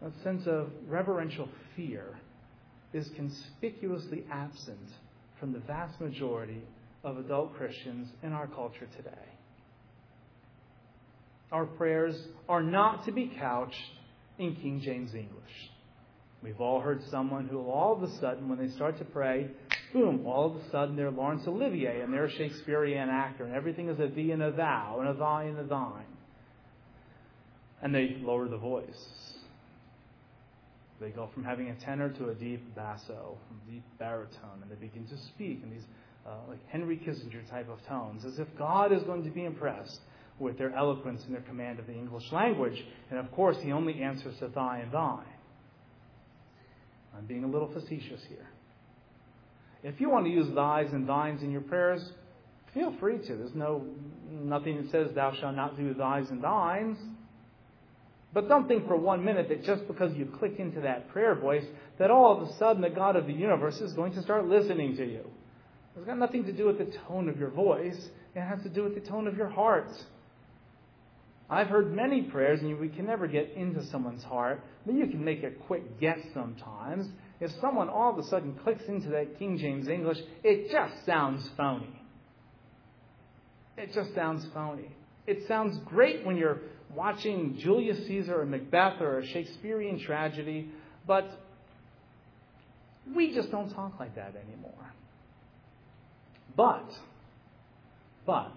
that 0.00 0.12
sense 0.22 0.46
of 0.46 0.70
reverential 0.88 1.50
fear 1.76 2.18
is 2.94 3.10
conspicuously 3.14 4.24
absent 4.32 4.88
from 5.38 5.52
the 5.52 5.58
vast 5.58 6.00
majority 6.00 6.62
of 7.02 7.18
adult 7.18 7.54
Christians 7.56 8.08
in 8.22 8.32
our 8.32 8.46
culture 8.46 8.88
today. 8.96 9.33
Our 11.54 11.66
prayers 11.66 12.16
are 12.48 12.64
not 12.64 13.04
to 13.04 13.12
be 13.12 13.30
couched 13.38 13.76
in 14.40 14.56
King 14.56 14.80
James 14.80 15.14
English. 15.14 15.70
We've 16.42 16.60
all 16.60 16.80
heard 16.80 17.00
someone 17.12 17.46
who 17.46 17.60
all 17.60 17.92
of 17.92 18.02
a 18.02 18.10
sudden, 18.18 18.48
when 18.48 18.58
they 18.58 18.74
start 18.74 18.98
to 18.98 19.04
pray, 19.04 19.46
boom, 19.92 20.26
all 20.26 20.46
of 20.46 20.56
a 20.56 20.70
sudden 20.70 20.96
they're 20.96 21.12
Laurence 21.12 21.46
Olivier 21.46 22.00
and 22.00 22.12
they're 22.12 22.24
a 22.24 22.30
Shakespearean 22.30 23.08
actor 23.08 23.44
and 23.44 23.54
everything 23.54 23.88
is 23.88 24.00
a 24.00 24.08
thee 24.08 24.32
and 24.32 24.42
a 24.42 24.50
thou 24.50 24.96
and 24.98 25.08
a 25.08 25.14
thy 25.14 25.44
and 25.44 25.56
a 25.60 25.62
thine. 25.62 26.16
And 27.80 27.94
they 27.94 28.16
lower 28.20 28.48
the 28.48 28.58
voice. 28.58 29.36
They 31.00 31.10
go 31.10 31.30
from 31.32 31.44
having 31.44 31.68
a 31.68 31.76
tenor 31.76 32.08
to 32.14 32.30
a 32.30 32.34
deep 32.34 32.74
basso, 32.74 33.38
deep 33.70 33.84
baritone, 34.00 34.60
and 34.60 34.68
they 34.68 34.84
begin 34.84 35.06
to 35.06 35.16
speak 35.28 35.60
in 35.62 35.70
these 35.70 35.84
uh, 36.26 36.30
like 36.48 36.68
Henry 36.68 36.96
Kissinger 36.96 37.48
type 37.48 37.68
of 37.68 37.78
tones, 37.86 38.24
as 38.24 38.40
if 38.40 38.48
God 38.58 38.92
is 38.92 39.04
going 39.04 39.22
to 39.22 39.30
be 39.30 39.44
impressed 39.44 40.00
with 40.38 40.58
their 40.58 40.74
eloquence 40.74 41.22
and 41.24 41.34
their 41.34 41.42
command 41.42 41.78
of 41.78 41.86
the 41.86 41.92
English 41.92 42.30
language. 42.32 42.84
And 43.10 43.18
of 43.18 43.30
course, 43.32 43.56
he 43.62 43.72
only 43.72 44.02
answers 44.02 44.36
to 44.40 44.48
thy 44.48 44.78
and 44.78 44.92
thine. 44.92 45.24
I'm 47.16 47.26
being 47.26 47.44
a 47.44 47.48
little 47.48 47.72
facetious 47.72 48.20
here. 48.28 48.48
If 49.82 50.00
you 50.00 50.10
want 50.10 50.24
to 50.24 50.30
use 50.30 50.48
thys 50.54 50.92
and 50.92 51.06
thines 51.06 51.42
in 51.42 51.50
your 51.50 51.60
prayers, 51.60 52.04
feel 52.72 52.94
free 52.98 53.18
to. 53.18 53.36
There's 53.36 53.54
no 53.54 53.84
nothing 54.30 54.82
that 54.82 54.90
says 54.90 55.14
thou 55.14 55.32
shalt 55.34 55.54
not 55.54 55.76
do 55.76 55.94
thys 55.94 56.30
and 56.30 56.42
thines. 56.42 56.98
But 58.32 58.48
don't 58.48 58.66
think 58.66 58.88
for 58.88 58.96
one 58.96 59.24
minute 59.24 59.48
that 59.48 59.62
just 59.62 59.86
because 59.86 60.12
you 60.16 60.26
click 60.26 60.58
into 60.58 60.80
that 60.80 61.08
prayer 61.10 61.36
voice, 61.36 61.64
that 61.98 62.10
all 62.10 62.36
of 62.36 62.48
a 62.48 62.52
sudden 62.58 62.82
the 62.82 62.90
God 62.90 63.14
of 63.14 63.26
the 63.26 63.32
universe 63.32 63.76
is 63.76 63.92
going 63.92 64.12
to 64.14 64.22
start 64.22 64.46
listening 64.46 64.96
to 64.96 65.04
you. 65.04 65.24
It's 65.96 66.04
got 66.04 66.18
nothing 66.18 66.44
to 66.46 66.52
do 66.52 66.66
with 66.66 66.78
the 66.78 66.92
tone 67.06 67.28
of 67.28 67.38
your 67.38 67.50
voice. 67.50 68.08
It 68.34 68.40
has 68.40 68.60
to 68.64 68.68
do 68.68 68.82
with 68.82 68.96
the 68.96 69.08
tone 69.08 69.28
of 69.28 69.36
your 69.36 69.48
heart. 69.48 69.88
I've 71.50 71.68
heard 71.68 71.94
many 71.94 72.22
prayers, 72.22 72.60
and 72.60 72.78
we 72.78 72.88
can 72.88 73.06
never 73.06 73.26
get 73.26 73.52
into 73.54 73.84
someone's 73.86 74.24
heart, 74.24 74.62
but 74.86 74.94
you 74.94 75.06
can 75.06 75.24
make 75.24 75.42
a 75.42 75.50
quick 75.50 76.00
guess 76.00 76.18
sometimes. 76.32 77.06
If 77.40 77.52
someone 77.60 77.88
all 77.88 78.12
of 78.12 78.18
a 78.18 78.28
sudden 78.28 78.54
clicks 78.62 78.84
into 78.84 79.08
that 79.10 79.38
King 79.38 79.58
James 79.58 79.88
English, 79.88 80.18
it 80.42 80.70
just 80.70 81.04
sounds 81.04 81.48
phony. 81.56 82.00
It 83.76 83.92
just 83.92 84.14
sounds 84.14 84.46
phony. 84.54 84.90
It 85.26 85.46
sounds 85.46 85.78
great 85.84 86.24
when 86.24 86.36
you're 86.36 86.60
watching 86.94 87.58
Julius 87.58 88.06
Caesar 88.06 88.40
or 88.40 88.46
Macbeth 88.46 89.00
or 89.00 89.18
a 89.18 89.26
Shakespearean 89.26 89.98
tragedy, 89.98 90.70
but 91.06 91.28
we 93.14 93.34
just 93.34 93.50
don't 93.50 93.70
talk 93.70 93.98
like 93.98 94.14
that 94.14 94.34
anymore. 94.36 94.92
But, 96.56 96.90
but, 98.24 98.56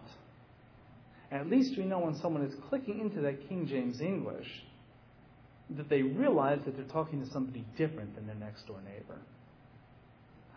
at 1.32 1.50
least 1.50 1.78
we 1.78 1.84
know 1.84 2.00
when 2.00 2.16
someone 2.16 2.44
is 2.44 2.54
clicking 2.70 3.00
into 3.00 3.22
that 3.22 3.48
King 3.50 3.68
James 3.68 4.02
English 4.02 4.48
that 5.72 5.90
they 5.90 6.02
realize 6.02 6.60
that 6.66 6.78
they're 6.78 6.86
talking 6.86 7.24
to 7.24 7.30
somebody 7.32 7.66
different 7.78 8.16
than 8.16 8.26
their 8.26 8.36
next 8.36 8.66
door 8.68 8.80
neighbor. 8.86 9.20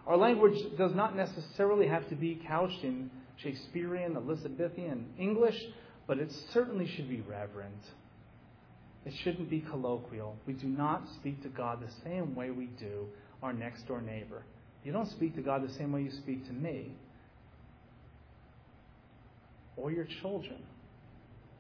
Our 0.06 0.16
language 0.16 0.58
does 0.78 0.94
not 0.94 1.16
necessarily 1.16 1.88
have 1.88 2.08
to 2.08 2.14
be 2.14 2.40
couched 2.46 2.84
in 2.84 3.10
Shakespearean, 3.42 4.16
Elizabethan 4.16 5.06
English, 5.18 5.60
but 6.06 6.18
it 6.18 6.30
certainly 6.52 6.86
should 6.86 7.08
be 7.08 7.20
reverent. 7.22 7.82
It 9.04 9.14
shouldn't 9.24 9.48
be 9.48 9.60
colloquial. 9.60 10.36
We 10.46 10.52
do 10.52 10.68
not 10.68 11.02
speak 11.16 11.42
to 11.42 11.48
God 11.48 11.80
the 11.80 11.92
same 12.04 12.34
way 12.34 12.50
we 12.50 12.66
do 12.66 13.06
our 13.42 13.52
next 13.52 13.88
door 13.88 14.00
neighbor. 14.00 14.42
You 14.84 14.92
don't 14.92 15.10
speak 15.10 15.34
to 15.36 15.42
God 15.42 15.66
the 15.66 15.72
same 15.74 15.92
way 15.92 16.02
you 16.02 16.10
speak 16.10 16.46
to 16.46 16.52
me, 16.52 16.92
or 19.80 19.90
your 19.90 20.06
children, 20.20 20.58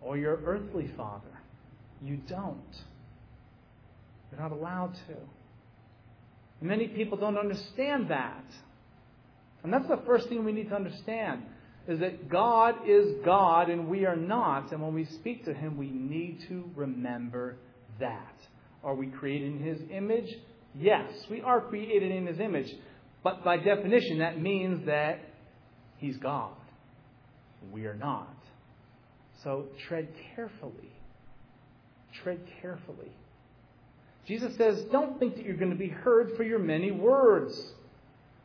or 0.00 0.16
your 0.16 0.40
earthly 0.44 0.90
father. 0.96 1.40
You 2.02 2.16
don't. 2.28 2.76
You're 4.30 4.40
not 4.40 4.52
allowed 4.52 4.94
to. 5.08 5.16
Many 6.60 6.88
people 6.88 7.18
don't 7.18 7.38
understand 7.38 8.10
that. 8.10 8.44
And 9.62 9.72
that's 9.72 9.88
the 9.88 10.00
first 10.06 10.28
thing 10.28 10.44
we 10.44 10.52
need 10.52 10.68
to 10.70 10.74
understand 10.74 11.42
is 11.88 12.00
that 12.00 12.28
God 12.28 12.74
is 12.86 13.16
God 13.24 13.70
and 13.70 13.88
we 13.88 14.06
are 14.06 14.16
not. 14.16 14.72
And 14.72 14.82
when 14.82 14.94
we 14.94 15.06
speak 15.06 15.44
to 15.46 15.54
Him, 15.54 15.76
we 15.76 15.90
need 15.90 16.44
to 16.48 16.70
remember 16.76 17.56
that. 17.98 18.36
Are 18.84 18.94
we 18.94 19.06
created 19.06 19.52
in 19.52 19.58
His 19.62 19.80
image? 19.90 20.28
Yes, 20.78 21.10
we 21.30 21.40
are 21.40 21.60
created 21.60 22.12
in 22.12 22.26
His 22.26 22.38
image. 22.38 22.70
But 23.22 23.44
by 23.44 23.56
definition, 23.56 24.18
that 24.18 24.40
means 24.40 24.86
that 24.86 25.20
He's 25.98 26.16
God. 26.18 26.52
We 27.70 27.86
are 27.86 27.94
not. 27.94 28.34
So 29.42 29.66
tread 29.88 30.08
carefully. 30.34 30.92
Tread 32.22 32.40
carefully. 32.60 33.12
Jesus 34.26 34.56
says, 34.56 34.84
don't 34.92 35.18
think 35.18 35.36
that 35.36 35.44
you're 35.44 35.56
going 35.56 35.70
to 35.70 35.76
be 35.76 35.88
heard 35.88 36.36
for 36.36 36.42
your 36.42 36.58
many 36.58 36.90
words. 36.90 37.60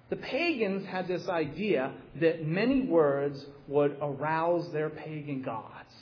The 0.10 0.16
pagans 0.16 0.86
had 0.88 1.08
this 1.08 1.28
idea 1.28 1.92
that 2.22 2.46
many 2.46 2.82
words 2.82 3.44
would 3.68 3.98
arouse 4.02 4.72
their 4.72 4.90
pagan 4.90 5.42
gods. 5.42 5.94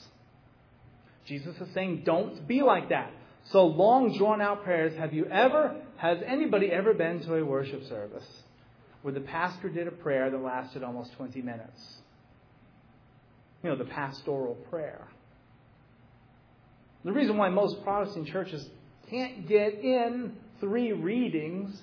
Jesus 1.26 1.56
is 1.60 1.68
saying, 1.72 2.02
don't 2.04 2.46
be 2.46 2.62
like 2.62 2.90
that. 2.90 3.10
So 3.50 3.66
long 3.66 4.16
drawn 4.16 4.40
out 4.40 4.64
prayers. 4.64 4.96
Have 4.98 5.12
you 5.12 5.26
ever, 5.26 5.76
has 5.96 6.18
anybody 6.24 6.70
ever 6.70 6.94
been 6.94 7.20
to 7.20 7.36
a 7.36 7.44
worship 7.44 7.84
service 7.88 8.26
where 9.02 9.12
the 9.12 9.20
pastor 9.20 9.68
did 9.68 9.86
a 9.86 9.90
prayer 9.90 10.30
that 10.30 10.38
lasted 10.38 10.82
almost 10.82 11.12
20 11.14 11.42
minutes? 11.42 11.80
You 13.64 13.70
know, 13.70 13.76
the 13.76 13.86
pastoral 13.86 14.56
prayer. 14.68 15.08
The 17.02 17.12
reason 17.12 17.38
why 17.38 17.48
most 17.48 17.82
Protestant 17.82 18.28
churches 18.28 18.68
can't 19.08 19.48
get 19.48 19.74
in 19.74 20.36
three 20.60 20.92
readings 20.92 21.74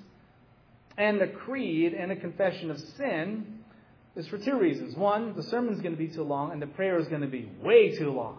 and 0.96 1.20
the 1.20 1.26
creed 1.26 1.92
and 1.92 2.12
a 2.12 2.16
confession 2.16 2.70
of 2.70 2.78
sin 2.78 3.64
is 4.14 4.28
for 4.28 4.38
two 4.38 4.60
reasons. 4.60 4.96
One, 4.96 5.34
the 5.34 5.42
sermon's 5.42 5.80
going 5.80 5.94
to 5.94 5.98
be 5.98 6.06
too 6.06 6.22
long, 6.22 6.52
and 6.52 6.62
the 6.62 6.68
prayer 6.68 7.00
is 7.00 7.08
going 7.08 7.22
to 7.22 7.26
be 7.26 7.50
way 7.60 7.96
too 7.96 8.12
long. 8.12 8.38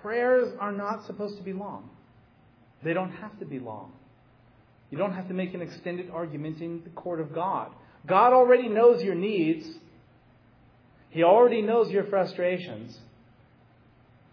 Prayers 0.00 0.52
are 0.60 0.72
not 0.72 1.06
supposed 1.06 1.38
to 1.38 1.42
be 1.42 1.52
long. 1.52 1.90
They 2.84 2.92
don't 2.92 3.10
have 3.10 3.36
to 3.40 3.46
be 3.46 3.58
long. 3.58 3.92
You 4.90 4.98
don't 4.98 5.14
have 5.14 5.26
to 5.26 5.34
make 5.34 5.54
an 5.54 5.62
extended 5.62 6.08
argument 6.10 6.60
in 6.60 6.82
the 6.84 6.90
court 6.90 7.20
of 7.20 7.34
God. 7.34 7.72
God 8.06 8.32
already 8.32 8.68
knows 8.68 9.02
your 9.02 9.14
needs. 9.14 9.66
He 11.10 11.22
already 11.22 11.62
knows 11.62 11.90
your 11.90 12.04
frustrations. 12.04 12.98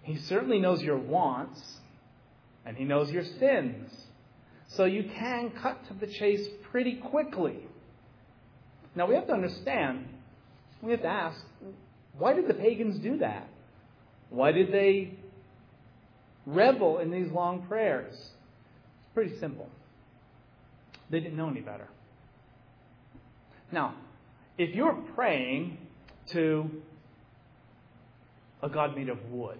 He 0.04 0.18
certainly 0.18 0.60
knows 0.60 0.82
your 0.82 0.98
wants. 0.98 1.62
And 2.66 2.75
He 2.75 2.84
knows 2.84 3.12
your 3.12 3.24
sins. 3.24 3.92
So 4.68 4.86
you 4.86 5.10
can 5.18 5.51
cut 5.51 5.86
to 5.88 5.94
the 5.94 6.08
chase 6.08 6.48
pretty 6.72 6.96
quickly. 6.96 7.60
Now 8.96 9.06
we 9.06 9.16
have 9.16 9.28
to 9.28 9.34
understand, 9.34 10.08
we 10.82 10.92
have 10.92 11.01
to 11.01 11.08
ask, 11.08 11.40
why 12.18 12.34
did 12.34 12.48
the 12.48 12.54
pagans 12.54 13.00
do 13.00 13.18
that? 13.20 13.48
Why 14.30 14.51
did 14.51 14.72
they 14.72 15.13
revel 16.46 17.00
in 17.00 17.12
these 17.12 17.32
long 17.32 17.66
prayers? 17.68 18.13
It's 18.13 19.13
pretty 19.13 19.38
simple. 19.40 19.70
They 21.10 21.20
didn't 21.20 21.38
know 21.38 21.50
any 21.50 21.62
better. 21.62 21.88
Now, 23.72 23.96
if 24.58 24.75
you're 24.75 24.94
praying 25.16 25.78
to 26.28 26.70
a 28.62 28.70
God 28.70 28.96
made 28.96 29.10
of 29.10 29.18
wood, 29.32 29.60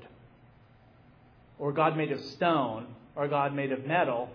or 1.58 1.70
a 1.70 1.74
God 1.74 1.96
made 1.96 2.12
of 2.12 2.22
stone, 2.22 2.88
or 3.16 3.26
a 3.26 3.30
God 3.30 3.54
made 3.54 3.72
of 3.72 3.86
metal, 3.86 4.30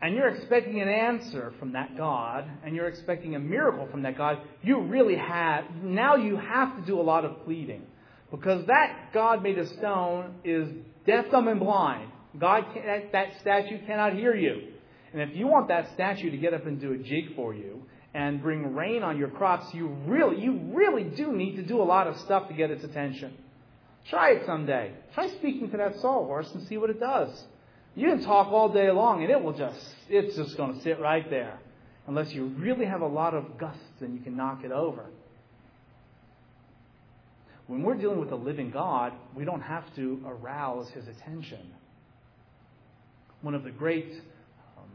and 0.00 0.14
you're 0.14 0.28
expecting 0.28 0.80
an 0.80 0.88
answer 0.88 1.52
from 1.58 1.72
that 1.72 1.96
God, 1.96 2.44
and 2.64 2.74
you're 2.74 2.88
expecting 2.88 3.34
a 3.34 3.38
miracle 3.38 3.88
from 3.90 4.02
that 4.02 4.16
God, 4.16 4.38
you 4.62 4.80
really 4.80 5.16
have, 5.16 5.64
now 5.82 6.16
you 6.16 6.36
have 6.36 6.76
to 6.76 6.82
do 6.82 7.00
a 7.00 7.02
lot 7.02 7.24
of 7.24 7.44
pleading. 7.44 7.82
Because 8.30 8.66
that 8.66 9.10
God 9.14 9.42
made 9.42 9.58
of 9.58 9.68
stone 9.68 10.34
is 10.44 10.68
deaf, 11.06 11.30
dumb, 11.30 11.48
and 11.48 11.60
blind. 11.60 12.10
God, 12.38 12.64
that, 12.74 13.12
that 13.12 13.40
statue 13.40 13.86
cannot 13.86 14.14
hear 14.14 14.34
you. 14.34 14.72
And 15.12 15.22
if 15.22 15.34
you 15.34 15.46
want 15.46 15.68
that 15.68 15.92
statue 15.94 16.30
to 16.30 16.36
get 16.36 16.52
up 16.52 16.66
and 16.66 16.78
do 16.80 16.92
a 16.92 16.98
jig 16.98 17.34
for 17.34 17.54
you 17.54 17.82
and 18.14 18.40
bring 18.40 18.74
rain 18.74 19.02
on 19.02 19.18
your 19.18 19.28
crops, 19.28 19.74
you 19.74 19.88
really, 20.06 20.40
you 20.40 20.58
really 20.72 21.04
do 21.04 21.32
need 21.32 21.56
to 21.56 21.62
do 21.62 21.80
a 21.80 21.84
lot 21.84 22.06
of 22.06 22.18
stuff 22.20 22.48
to 22.48 22.54
get 22.54 22.70
its 22.70 22.84
attention. 22.84 23.34
Try 24.08 24.32
it 24.32 24.46
someday. 24.46 24.92
Try 25.14 25.28
speaking 25.30 25.70
to 25.70 25.76
that 25.78 25.98
sawhorse 26.00 26.50
and 26.54 26.66
see 26.68 26.76
what 26.78 26.90
it 26.90 27.00
does. 27.00 27.28
You 27.94 28.08
can 28.08 28.22
talk 28.22 28.48
all 28.48 28.72
day 28.72 28.90
long 28.90 29.22
and 29.22 29.30
it 29.30 29.42
will 29.42 29.52
just, 29.52 29.80
it's 30.08 30.36
just 30.36 30.56
going 30.56 30.74
to 30.74 30.82
sit 30.82 31.00
right 31.00 31.28
there. 31.28 31.58
Unless 32.06 32.32
you 32.32 32.46
really 32.46 32.86
have 32.86 33.00
a 33.00 33.06
lot 33.06 33.34
of 33.34 33.58
gusts 33.58 34.00
and 34.00 34.14
you 34.14 34.20
can 34.20 34.36
knock 34.36 34.62
it 34.64 34.70
over. 34.70 35.06
When 37.66 37.82
we're 37.82 37.96
dealing 37.96 38.20
with 38.20 38.30
a 38.30 38.36
living 38.36 38.70
God, 38.70 39.12
we 39.34 39.44
don't 39.44 39.62
have 39.62 39.84
to 39.96 40.22
arouse 40.24 40.88
his 40.90 41.08
attention. 41.08 41.66
One 43.40 43.54
of 43.54 43.64
the 43.64 43.72
great 43.72 44.12
um, 44.78 44.88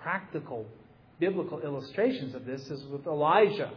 practical 0.00 0.66
biblical 1.20 1.60
illustrations 1.60 2.34
of 2.34 2.46
this 2.46 2.62
is 2.70 2.84
with 2.86 3.06
Elijah 3.06 3.70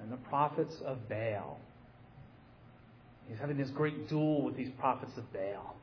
and 0.00 0.10
the 0.10 0.16
prophets 0.28 0.74
of 0.86 1.08
Baal. 1.08 1.58
He's 3.28 3.38
having 3.38 3.58
this 3.58 3.70
great 3.70 4.08
duel 4.08 4.42
with 4.42 4.56
these 4.56 4.70
prophets 4.78 5.12
of 5.18 5.30
Baal. 5.32 5.76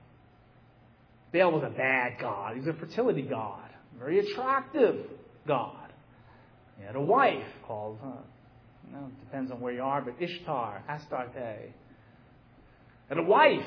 Baal 1.33 1.51
was 1.51 1.63
a 1.63 1.69
bad 1.69 2.13
god. 2.19 2.55
He's 2.55 2.67
a 2.67 2.73
fertility 2.73 3.21
god, 3.21 3.69
a 3.95 3.99
very 3.99 4.19
attractive 4.19 5.05
god. 5.47 5.91
He 6.79 6.85
had 6.85 6.95
a 6.95 7.01
wife 7.01 7.47
called, 7.65 7.99
uh, 8.03 8.21
you 8.85 8.93
know, 8.93 9.11
depends 9.25 9.51
on 9.51 9.59
where 9.59 9.73
you 9.73 9.81
are, 9.81 10.01
but 10.01 10.15
Ishtar, 10.21 10.83
Astarte. 10.89 11.73
And 13.09 13.19
a 13.19 13.23
wife. 13.23 13.65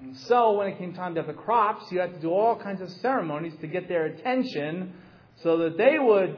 And 0.00 0.16
so 0.16 0.52
when 0.52 0.68
it 0.68 0.78
came 0.78 0.94
time 0.94 1.14
to 1.14 1.22
have 1.22 1.28
the 1.28 1.40
crops, 1.40 1.90
you 1.90 2.00
had 2.00 2.14
to 2.14 2.20
do 2.20 2.30
all 2.30 2.56
kinds 2.56 2.80
of 2.80 2.90
ceremonies 3.02 3.54
to 3.60 3.66
get 3.66 3.88
their 3.88 4.06
attention 4.06 4.94
so 5.42 5.58
that 5.58 5.76
they 5.76 5.98
would 5.98 6.36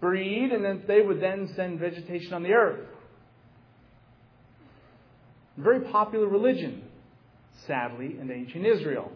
breed 0.00 0.52
and 0.52 0.64
that 0.64 0.86
they 0.86 1.00
would 1.00 1.20
then 1.20 1.52
send 1.56 1.80
vegetation 1.80 2.32
on 2.32 2.42
the 2.42 2.52
earth. 2.52 2.86
Very 5.56 5.80
popular 5.80 6.28
religion, 6.28 6.82
sadly, 7.66 8.16
in 8.20 8.30
ancient 8.30 8.66
Israel. 8.66 9.10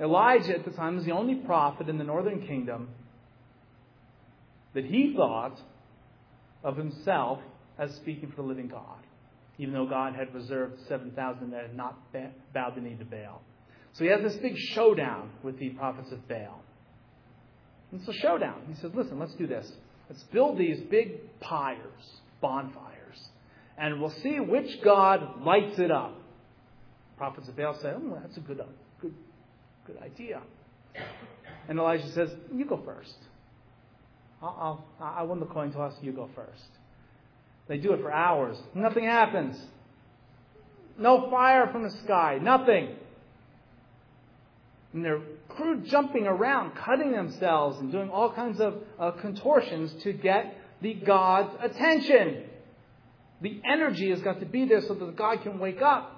Elijah 0.00 0.54
at 0.54 0.64
the 0.64 0.70
time 0.70 0.96
was 0.96 1.04
the 1.04 1.12
only 1.12 1.34
prophet 1.34 1.88
in 1.88 1.98
the 1.98 2.04
northern 2.04 2.46
kingdom 2.46 2.88
that 4.74 4.84
he 4.84 5.14
thought 5.14 5.58
of 6.62 6.76
himself 6.76 7.38
as 7.78 7.94
speaking 7.94 8.30
for 8.30 8.36
the 8.36 8.48
living 8.48 8.68
God, 8.68 8.98
even 9.58 9.72
though 9.72 9.86
God 9.86 10.14
had 10.14 10.34
reserved 10.34 10.80
7,000 10.88 11.50
that 11.50 11.62
had 11.62 11.76
not 11.76 11.98
bowed 12.52 12.74
the 12.76 12.80
knee 12.80 12.96
to 12.98 13.04
Baal. 13.04 13.40
So 13.92 14.04
he 14.04 14.10
has 14.10 14.20
this 14.20 14.36
big 14.36 14.56
showdown 14.56 15.30
with 15.42 15.58
the 15.58 15.70
prophets 15.70 16.12
of 16.12 16.26
Baal. 16.28 16.60
It's 17.96 18.08
a 18.08 18.12
showdown. 18.20 18.62
He 18.68 18.74
says, 18.80 18.90
listen, 18.94 19.18
let's 19.18 19.34
do 19.34 19.46
this. 19.46 19.70
Let's 20.08 20.22
build 20.24 20.58
these 20.58 20.78
big 20.90 21.40
pyres, 21.40 21.80
bonfires, 22.40 23.28
and 23.78 24.00
we'll 24.00 24.14
see 24.22 24.38
which 24.38 24.82
God 24.84 25.42
lights 25.42 25.78
it 25.78 25.90
up. 25.90 26.14
Prophets 27.16 27.48
of 27.48 27.56
Baal 27.56 27.78
say, 27.80 27.92
oh, 27.96 28.18
that's 28.22 28.36
a 28.36 28.40
good, 28.40 28.60
uh, 28.60 28.64
good, 29.00 29.14
good 29.86 29.96
idea. 30.02 30.42
And 31.68 31.78
Elijah 31.78 32.10
says, 32.12 32.30
you 32.54 32.64
go 32.66 32.80
first. 32.84 33.16
I'll, 34.42 34.84
I'll, 35.00 35.14
I 35.14 35.22
won 35.22 35.40
the 35.40 35.46
coin 35.46 35.72
toss, 35.72 35.94
you 36.02 36.12
go 36.12 36.28
first. 36.34 36.68
They 37.68 37.78
do 37.78 37.94
it 37.94 38.00
for 38.00 38.12
hours. 38.12 38.56
Nothing 38.74 39.04
happens. 39.04 39.58
No 40.98 41.30
fire 41.30 41.68
from 41.72 41.82
the 41.82 41.90
sky. 42.04 42.38
Nothing. 42.40 42.94
And 44.92 45.04
they're 45.04 45.20
crew 45.48 45.82
jumping 45.82 46.26
around, 46.26 46.74
cutting 46.74 47.12
themselves, 47.12 47.78
and 47.78 47.90
doing 47.92 48.10
all 48.10 48.32
kinds 48.32 48.60
of 48.60 48.74
uh, 48.98 49.12
contortions 49.12 49.92
to 50.02 50.12
get 50.12 50.56
the 50.80 50.94
God's 50.94 51.54
attention. 51.62 52.44
The 53.40 53.60
energy 53.64 54.10
has 54.10 54.20
got 54.22 54.40
to 54.40 54.46
be 54.46 54.64
there 54.64 54.80
so 54.82 54.94
that 54.94 55.04
the 55.04 55.12
God 55.12 55.42
can 55.42 55.58
wake 55.58 55.82
up. 55.82 56.16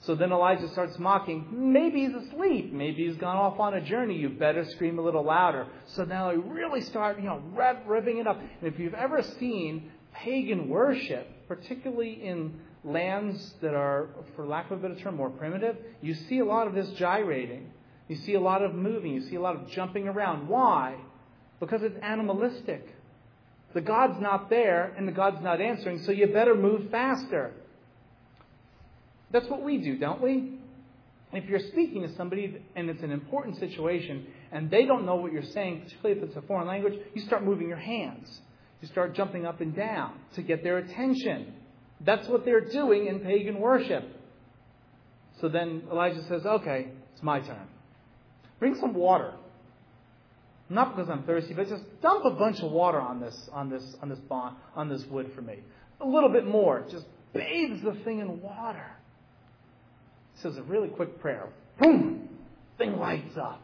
So 0.00 0.16
then 0.16 0.32
Elijah 0.32 0.68
starts 0.70 0.98
mocking. 0.98 1.46
Maybe 1.72 2.06
he's 2.06 2.14
asleep. 2.14 2.72
Maybe 2.72 3.06
he's 3.06 3.16
gone 3.16 3.36
off 3.36 3.60
on 3.60 3.74
a 3.74 3.80
journey. 3.80 4.16
You 4.16 4.30
better 4.30 4.64
scream 4.64 4.98
a 4.98 5.02
little 5.02 5.24
louder. 5.24 5.68
So 5.86 6.04
now 6.04 6.30
they 6.30 6.38
really 6.38 6.80
start, 6.80 7.18
you 7.18 7.26
know, 7.26 7.40
rev, 7.52 7.76
revving 7.86 8.20
it 8.20 8.26
up. 8.26 8.40
And 8.40 8.72
if 8.72 8.80
you've 8.80 8.94
ever 8.94 9.22
seen 9.22 9.92
pagan 10.12 10.68
worship, 10.68 11.46
particularly 11.46 12.14
in 12.14 12.58
lands 12.84 13.54
that 13.62 13.74
are, 13.74 14.08
for 14.34 14.44
lack 14.44 14.72
of 14.72 14.84
a 14.84 14.88
better 14.88 15.00
term, 15.00 15.16
more 15.16 15.30
primitive, 15.30 15.76
you 16.00 16.14
see 16.14 16.40
a 16.40 16.44
lot 16.44 16.66
of 16.66 16.74
this 16.74 16.88
gyrating. 16.90 17.70
You 18.12 18.18
see 18.18 18.34
a 18.34 18.40
lot 18.40 18.60
of 18.60 18.74
moving. 18.74 19.14
You 19.14 19.22
see 19.22 19.36
a 19.36 19.40
lot 19.40 19.56
of 19.56 19.70
jumping 19.70 20.06
around. 20.06 20.46
Why? 20.46 20.96
Because 21.60 21.82
it's 21.82 21.96
animalistic. 22.02 22.94
The 23.72 23.80
God's 23.80 24.20
not 24.20 24.50
there 24.50 24.92
and 24.98 25.08
the 25.08 25.12
God's 25.12 25.42
not 25.42 25.62
answering, 25.62 26.02
so 26.02 26.12
you 26.12 26.26
better 26.26 26.54
move 26.54 26.90
faster. 26.90 27.52
That's 29.30 29.48
what 29.48 29.62
we 29.62 29.78
do, 29.78 29.96
don't 29.96 30.20
we? 30.20 30.58
If 31.32 31.48
you're 31.48 31.66
speaking 31.70 32.02
to 32.02 32.14
somebody 32.16 32.62
and 32.76 32.90
it's 32.90 33.02
an 33.02 33.12
important 33.12 33.56
situation 33.56 34.26
and 34.50 34.70
they 34.70 34.84
don't 34.84 35.06
know 35.06 35.14
what 35.16 35.32
you're 35.32 35.42
saying, 35.42 35.80
particularly 35.84 36.20
if 36.20 36.28
it's 36.28 36.36
a 36.36 36.42
foreign 36.42 36.68
language, 36.68 37.00
you 37.14 37.22
start 37.22 37.42
moving 37.42 37.66
your 37.66 37.78
hands. 37.78 38.42
You 38.82 38.88
start 38.88 39.14
jumping 39.14 39.46
up 39.46 39.62
and 39.62 39.74
down 39.74 40.12
to 40.34 40.42
get 40.42 40.62
their 40.62 40.76
attention. 40.76 41.54
That's 42.02 42.28
what 42.28 42.44
they're 42.44 42.68
doing 42.68 43.06
in 43.06 43.20
pagan 43.20 43.58
worship. 43.58 44.04
So 45.40 45.48
then 45.48 45.84
Elijah 45.90 46.22
says, 46.24 46.44
Okay, 46.44 46.88
it's 47.14 47.22
my 47.22 47.40
turn. 47.40 47.71
Bring 48.62 48.76
some 48.76 48.94
water. 48.94 49.32
Not 50.68 50.94
because 50.94 51.10
I'm 51.10 51.24
thirsty, 51.24 51.52
but 51.52 51.68
just 51.68 51.82
dump 52.00 52.24
a 52.24 52.30
bunch 52.30 52.60
of 52.60 52.70
water 52.70 53.00
on 53.00 53.18
this, 53.18 53.36
on 53.52 53.68
this, 53.68 53.82
on 54.00 54.08
this 54.08 54.20
bond, 54.20 54.54
on 54.76 54.88
this 54.88 55.02
wood 55.10 55.32
for 55.34 55.42
me. 55.42 55.56
A 56.00 56.06
little 56.06 56.28
bit 56.28 56.46
more. 56.46 56.86
Just 56.88 57.04
bathes 57.34 57.82
the 57.82 57.94
thing 58.04 58.20
in 58.20 58.40
water. 58.40 58.86
He 60.36 60.42
says 60.42 60.56
a 60.58 60.62
really 60.62 60.86
quick 60.86 61.18
prayer. 61.18 61.48
Boom! 61.80 62.28
Thing 62.78 62.98
lights 63.00 63.36
up. 63.36 63.60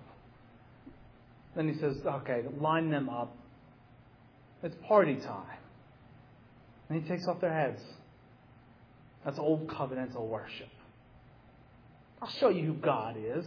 Then 1.54 1.72
he 1.72 1.78
says, 1.78 1.94
okay, 2.04 2.42
line 2.60 2.90
them 2.90 3.08
up. 3.08 3.36
It's 4.64 4.74
party 4.88 5.14
time. 5.14 5.58
And 6.88 7.00
he 7.00 7.08
takes 7.08 7.28
off 7.28 7.40
their 7.40 7.54
heads. 7.54 7.80
That's 9.24 9.38
old 9.38 9.68
covenantal 9.68 10.26
worship. 10.26 10.70
I'll 12.20 12.32
show 12.40 12.48
you 12.48 12.64
who 12.64 12.74
God 12.74 13.14
is. 13.16 13.46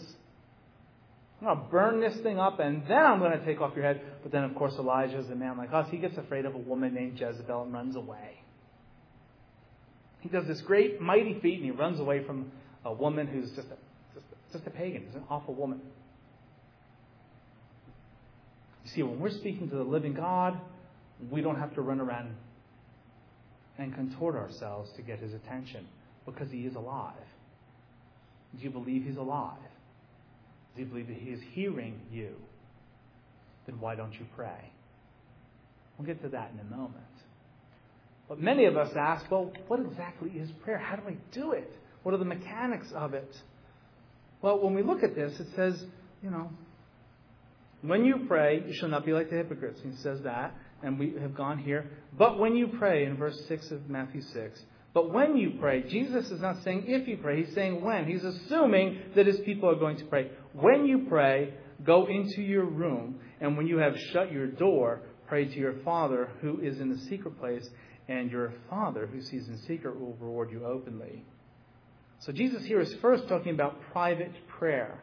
I'm 1.41 1.47
going 1.47 1.58
to 1.58 1.71
burn 1.71 1.99
this 2.01 2.17
thing 2.21 2.38
up 2.38 2.60
and 2.60 2.84
then 2.88 2.99
I'm 2.99 3.17
going 3.17 3.38
to 3.38 3.43
take 3.43 3.62
off 3.62 3.75
your 3.75 3.84
head. 3.84 4.01
But 4.21 4.32
then, 4.32 4.43
of 4.43 4.54
course, 4.54 4.73
Elijah 4.77 5.17
is 5.17 5.30
a 5.30 5.36
man 5.36 5.58
like 5.58 5.73
us. 5.73 5.88
He 5.89 5.97
gets 5.97 6.15
afraid 6.17 6.45
of 6.45 6.54
a 6.54 6.60
woman 6.60 6.93
named 6.93 7.19
Jezebel 7.19 7.63
and 7.63 7.73
runs 7.73 7.95
away. 7.95 8.41
He 10.19 10.30
does 10.30 10.45
this 10.45 10.62
great, 10.62 11.01
mighty 11.01 11.39
feat 11.41 11.56
and 11.56 11.65
he 11.65 11.71
runs 11.71 11.99
away 11.99 12.23
from 12.23 12.51
a 12.86 12.93
woman 12.93 13.25
who's 13.25 13.49
just 13.51 13.67
a, 13.69 13.77
just 14.13 14.27
a, 14.32 14.54
just 14.58 14.67
a 14.67 14.69
pagan, 14.69 15.04
He's 15.08 15.15
an 15.15 15.23
awful 15.30 15.56
woman. 15.56 15.82
You 18.84 18.91
see, 18.91 19.04
when 19.04 19.19
we're 19.19 19.32
speaking 19.32 19.67
to 19.69 19.75
the 19.75 19.84
living 19.84 20.13
God, 20.13 20.60
we 21.32 21.41
don't 21.41 21.58
have 21.58 21.73
to 21.75 21.82
run 21.82 21.99
around 21.99 22.36
and 23.80 23.95
contort 23.95 24.36
ourselves 24.36 24.91
to 24.95 25.01
get 25.01 25.19
his 25.19 25.34
attention 25.34 25.88
because 26.25 26.51
he 26.51 26.62
is 26.62 26.75
alive. 26.75 27.13
Do 28.56 28.63
you 28.63 28.69
believe 28.69 29.04
he's 29.06 29.17
alive? 29.17 29.58
Do 30.76 30.82
you 30.82 30.88
believe 30.88 31.08
that 31.08 31.18
He 31.18 31.32
is 31.32 31.42
hearing 31.54 32.00
you? 32.12 32.36
Then 33.66 33.80
why 33.80 33.96
don't 33.96 34.14
you 34.14 34.26
pray? 34.36 34.72
We'll 35.98 36.08
get 36.08 36.22
to 36.24 36.30
that 36.30 36.52
in 36.54 36.60
a 36.60 36.76
moment. 36.76 36.96
But 38.28 38.40
many 38.40 38.66
of 38.66 38.78
us 38.78 38.96
ask, 38.96 39.30
well, 39.30 39.52
what 39.68 39.80
exactly 39.82 40.30
is 40.32 40.50
prayer? 40.64 40.78
How 40.78 40.96
do 40.96 41.04
I 41.08 41.18
do 41.32 41.52
it? 41.52 41.72
What 42.04 42.16
are 42.16 42.18
the 42.18 42.26
mechanics 42.26 42.88
of 42.96 43.14
it? 43.14 43.36
Well, 44.42 44.60
when 44.60 44.74
we 44.74 44.84
look 44.84 45.04
at 45.04 45.16
this, 45.16 45.40
it 45.40 45.48
says, 45.56 45.84
you 46.24 46.30
know, 46.32 46.50
when 47.82 48.06
you 48.06 48.26
pray, 48.28 48.64
you 48.66 48.74
shall 48.74 48.90
not 48.90 49.06
be 49.06 49.14
like 49.14 49.30
the 49.30 49.36
hypocrites. 49.36 49.80
He 49.84 49.96
says 49.98 50.22
that, 50.24 50.54
and 50.82 50.98
we 50.98 51.14
have 51.20 51.36
gone 51.36 51.60
here. 51.60 51.90
But 52.18 52.40
when 52.40 52.56
you 52.56 52.68
pray, 52.68 53.06
in 53.06 53.18
verse 53.18 53.40
6 53.48 53.72
of 53.72 53.90
Matthew 53.90 54.22
6, 54.22 54.62
but 54.93 55.13
when 55.13 55.38
you 55.38 55.54
pray, 55.60 55.84
Jesus 55.84 56.30
is 56.32 56.41
not 56.41 56.63
saying 56.63 56.84
if 56.88 57.08
you 57.08 57.17
pray, 57.17 57.43
he's 57.43 57.56
saying 57.56 57.82
when. 57.82 58.06
He's 58.06 58.23
assuming 58.23 58.99
that 59.15 59.25
his 59.25 59.39
people 59.39 59.69
are 59.69 59.75
going 59.75 59.97
to 59.97 60.06
pray. 60.06 60.32
When 60.54 60.86
you 60.86 61.06
pray, 61.08 61.54
go 61.84 62.08
into 62.08 62.41
your 62.41 62.65
room, 62.65 63.19
and 63.39 63.56
when 63.56 63.67
you 63.67 63.77
have 63.77 63.97
shut 64.12 64.32
your 64.32 64.47
door, 64.47 65.01
pray 65.27 65.45
to 65.45 65.58
your 65.58 65.75
Father 65.86 66.30
who 66.41 66.60
is 66.60 66.80
in 66.82 66.89
the 66.89 66.97
secret 67.10 67.39
place, 67.39 67.67
and 68.10 68.30
your 68.30 68.54
Father 68.69 69.08
who 69.08 69.21
sees 69.21 69.47
in 69.47 69.58
secret 69.60 69.97
will 69.97 70.17
reward 70.19 70.51
you 70.51 70.65
openly. 70.65 71.23
So 72.19 72.34
Jesus 72.34 72.65
here 72.65 72.82
is 72.82 72.93
first 72.95 73.30
talking 73.30 73.54
about 73.54 73.80
private 73.93 74.34
prayer. 74.60 75.01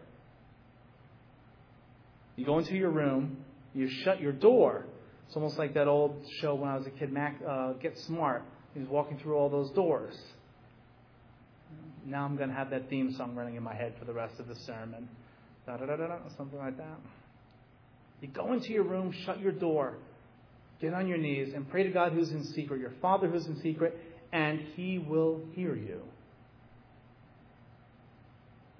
You 2.37 2.45
go 2.45 2.59
into 2.59 2.75
your 2.77 2.91
room, 2.91 3.39
you 3.75 3.89
shut 4.05 4.21
your 4.21 4.33
door. 4.33 4.85
It's 5.27 5.35
almost 5.35 5.59
like 5.59 5.75
that 5.75 5.89
old 5.89 6.25
show 6.41 6.55
when 6.55 6.69
I 6.69 6.77
was 6.77 6.87
a 6.87 6.91
kid, 6.91 7.11
Mac, 7.11 7.41
uh, 7.47 7.73
Get 7.73 7.99
Smart 7.99 8.45
He's 8.75 8.89
walking 8.89 9.19
through 9.19 9.37
all 9.37 9.49
those 9.49 9.71
doors. 9.71 10.15
Now 12.07 12.25
I'm 12.25 12.37
going 12.37 12.49
to 12.49 12.55
have 12.55 12.71
that 12.71 12.89
theme 12.89 13.15
song 13.15 13.35
running 13.35 13.57
in 13.57 13.63
my 13.63 13.75
head 13.75 13.95
for 13.99 14.05
the 14.05 14.13
rest 14.13 14.39
of 14.39 14.49
the 14.49 14.55
sermon. 14.55 15.09
Da 15.67 15.77
da 15.77 15.87
da 15.87 15.97
da, 15.97 16.17
something 16.37 16.59
like 16.59 16.77
that. 16.79 16.99
You 18.21 18.29
go 18.29 18.53
into 18.53 18.71
your 18.71 18.85
room, 18.85 19.15
shut 19.25 19.41
your 19.41 19.53
door, 19.53 19.95
get 20.81 20.95
on 20.95 21.07
your 21.07 21.19
knees, 21.19 21.53
and 21.55 21.69
pray 21.71 21.83
to 21.83 21.91
God 21.91 22.13
who's 22.13 22.31
in 22.31 22.45
secret, 22.45 22.81
your 22.81 22.95
Father 23.03 23.29
who's 23.29 23.47
in 23.47 23.61
secret, 23.61 23.97
and 24.33 24.61
He 24.75 24.99
will 24.99 25.41
hear 25.55 25.75
you. 25.75 26.01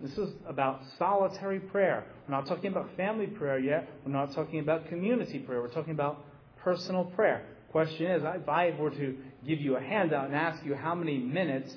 This 0.01 0.17
is 0.17 0.31
about 0.47 0.81
solitary 0.99 1.59
prayer. 1.59 2.05
We're 2.29 2.35
not 2.37 2.47
talking 2.47 2.71
about 2.71 2.89
family 2.97 3.27
prayer 3.27 3.59
yet. 3.59 3.89
We're 4.07 4.13
not 4.13 4.33
talking 4.33 4.61
about 4.61 4.89
community 4.89 5.41
prayer. 5.41 5.61
We're 5.61 5.69
talking 5.69 5.93
about 5.93 6.25
personal 6.63 7.05
prayer. 7.05 7.45
Question 7.73 8.07
is, 8.07 8.23
if 8.25 8.49
I 8.49 8.75
were 8.79 8.91
to 8.91 9.17
give 9.47 9.61
you 9.61 9.77
a 9.77 9.81
handout 9.81 10.27
and 10.27 10.35
ask 10.35 10.65
you 10.65 10.75
how 10.75 10.95
many 10.95 11.19
minutes 11.19 11.75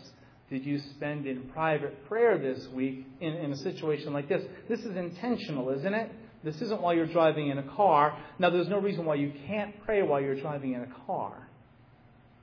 did 0.50 0.65
you 0.65 0.80
spend 0.80 1.26
in 1.26 1.43
private 1.54 2.08
prayer 2.08 2.38
this 2.38 2.67
week 2.69 3.08
in, 3.21 3.34
in 3.34 3.52
a 3.52 3.58
situation 3.58 4.12
like 4.12 4.28
this? 4.28 4.43
This 4.67 4.82
is 4.82 4.95
intentional, 4.97 5.69
isn't 5.69 5.93
it? 5.93 6.12
This 6.43 6.62
isn't 6.62 6.82
while 6.82 6.93
you're 6.93 7.06
driving 7.06 7.50
in 7.50 7.58
a 7.58 7.76
car. 7.76 8.17
Now, 8.39 8.50
there's 8.50 8.67
no 8.67 8.80
reason 8.80 9.06
why 9.06 9.15
you 9.15 9.32
can't 9.47 9.74
pray 9.86 10.02
while 10.02 10.19
you're 10.19 10.39
driving 10.39 10.74
in 10.74 10.82
a 10.82 11.06
car. 11.06 11.47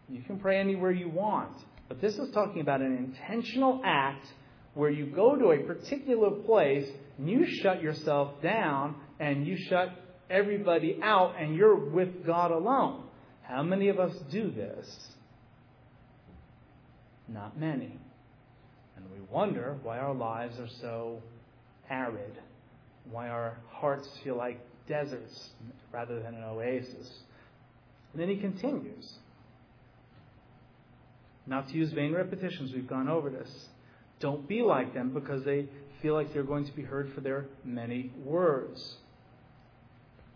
You 0.09 0.23
can 0.23 0.39
pray 0.39 0.59
anywhere 0.59 0.93
you 0.93 1.11
want. 1.11 1.55
But 1.89 2.01
this 2.01 2.17
is 2.17 2.31
talking 2.33 2.61
about 2.61 2.81
an 2.81 2.97
intentional 2.97 3.83
act 3.85 4.27
where 4.75 4.91
you 4.91 5.07
go 5.07 5.37
to 5.37 5.51
a 5.51 5.59
particular 5.59 6.31
place 6.31 6.89
and 7.19 7.29
you 7.29 7.47
shut 7.47 7.83
yourself 7.83 8.41
down 8.41 8.95
and 9.19 9.47
you 9.47 9.57
shut 9.57 9.91
everybody 10.31 10.99
out 11.03 11.35
and 11.39 11.57
you're 11.57 11.91
with 11.91 12.25
God 12.25 12.53
alone. 12.53 13.08
How 13.49 13.63
many 13.63 13.89
of 13.89 13.99
us 13.99 14.15
do 14.31 14.51
this? 14.51 15.09
Not 17.27 17.59
many. 17.59 17.99
And 18.97 19.05
we 19.11 19.21
wonder 19.31 19.77
why 19.83 19.99
our 19.99 20.15
lives 20.15 20.59
are 20.59 20.69
so 20.81 21.23
arid, 21.89 22.39
why 23.11 23.29
our 23.29 23.57
hearts 23.71 24.07
feel 24.23 24.37
like 24.37 24.61
deserts 24.87 25.51
rather 25.93 26.21
than 26.21 26.35
an 26.35 26.45
oasis. 26.45 27.11
And 28.13 28.21
then 28.21 28.29
he 28.29 28.37
continues. 28.37 29.15
Not 31.47 31.69
to 31.69 31.75
use 31.75 31.91
vain 31.93 32.13
repetitions, 32.13 32.73
we've 32.75 32.87
gone 32.87 33.09
over 33.09 33.31
this. 33.31 33.69
Don't 34.21 34.47
be 34.47 34.61
like 34.61 34.93
them 34.93 35.15
because 35.15 35.45
they 35.45 35.69
feel 36.03 36.13
like 36.13 36.35
they're 36.35 36.43
going 36.43 36.67
to 36.67 36.73
be 36.73 36.83
heard 36.83 37.15
for 37.15 37.23
their 37.23 37.47
many 37.65 38.13
words. 38.23 38.97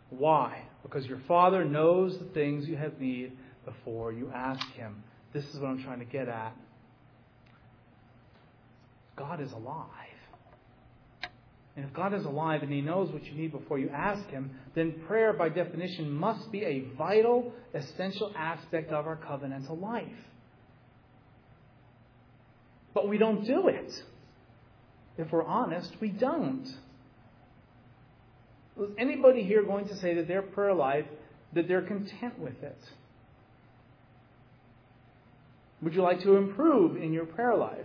Why? 0.09 0.63
Because 0.83 1.07
your 1.07 1.21
Father 1.29 1.65
knows 1.65 2.19
the 2.19 2.25
things 2.27 2.67
you 2.67 2.77
have 2.77 2.99
need 3.01 3.33
before 3.65 4.13
you 4.13 4.31
ask 4.35 4.67
Him. 4.73 5.03
This 5.33 5.45
is 5.47 5.61
what 5.61 5.69
I'm 5.69 5.83
trying 5.83 6.01
to 6.01 6.05
get 6.05 6.29
at. 6.29 6.55
God 9.17 9.41
is 9.41 9.53
alive. 9.53 9.89
And 11.75 11.87
if 11.87 11.93
God 11.95 12.13
is 12.13 12.25
alive 12.25 12.63
and 12.63 12.71
He 12.71 12.83
knows 12.83 13.11
what 13.11 13.25
you 13.25 13.33
need 13.33 13.53
before 13.53 13.79
you 13.79 13.89
ask 13.89 14.29
Him, 14.29 14.51
then 14.75 14.95
prayer, 15.07 15.33
by 15.33 15.49
definition, 15.49 16.11
must 16.11 16.51
be 16.53 16.65
a 16.65 16.85
vital, 16.99 17.53
essential 17.73 18.33
aspect 18.37 18.93
of 18.93 19.07
our 19.07 19.17
covenantal 19.17 19.81
life. 19.81 20.07
But 22.95 23.09
we 23.09 23.17
don't 23.17 23.47
do 23.47 23.69
it. 23.69 23.91
If 25.17 25.33
we're 25.33 25.45
honest, 25.45 25.91
we 26.01 26.09
don't. 26.09 26.69
Is 28.81 28.91
anybody 28.99 29.43
here 29.43 29.63
going 29.63 29.89
to 29.89 29.97
say 29.97 30.15
that 30.15 30.29
their 30.29 30.43
prayer 30.43 30.75
life, 30.75 31.05
that 31.53 31.69
they're 31.69 31.83
content 31.83 32.39
with 32.39 32.63
it? 32.63 32.79
Would 35.83 35.95
you 35.95 36.03
like 36.03 36.21
to 36.23 36.37
improve 36.37 36.97
in 36.97 37.13
your 37.13 37.27
prayer 37.27 37.57
life? 37.57 37.85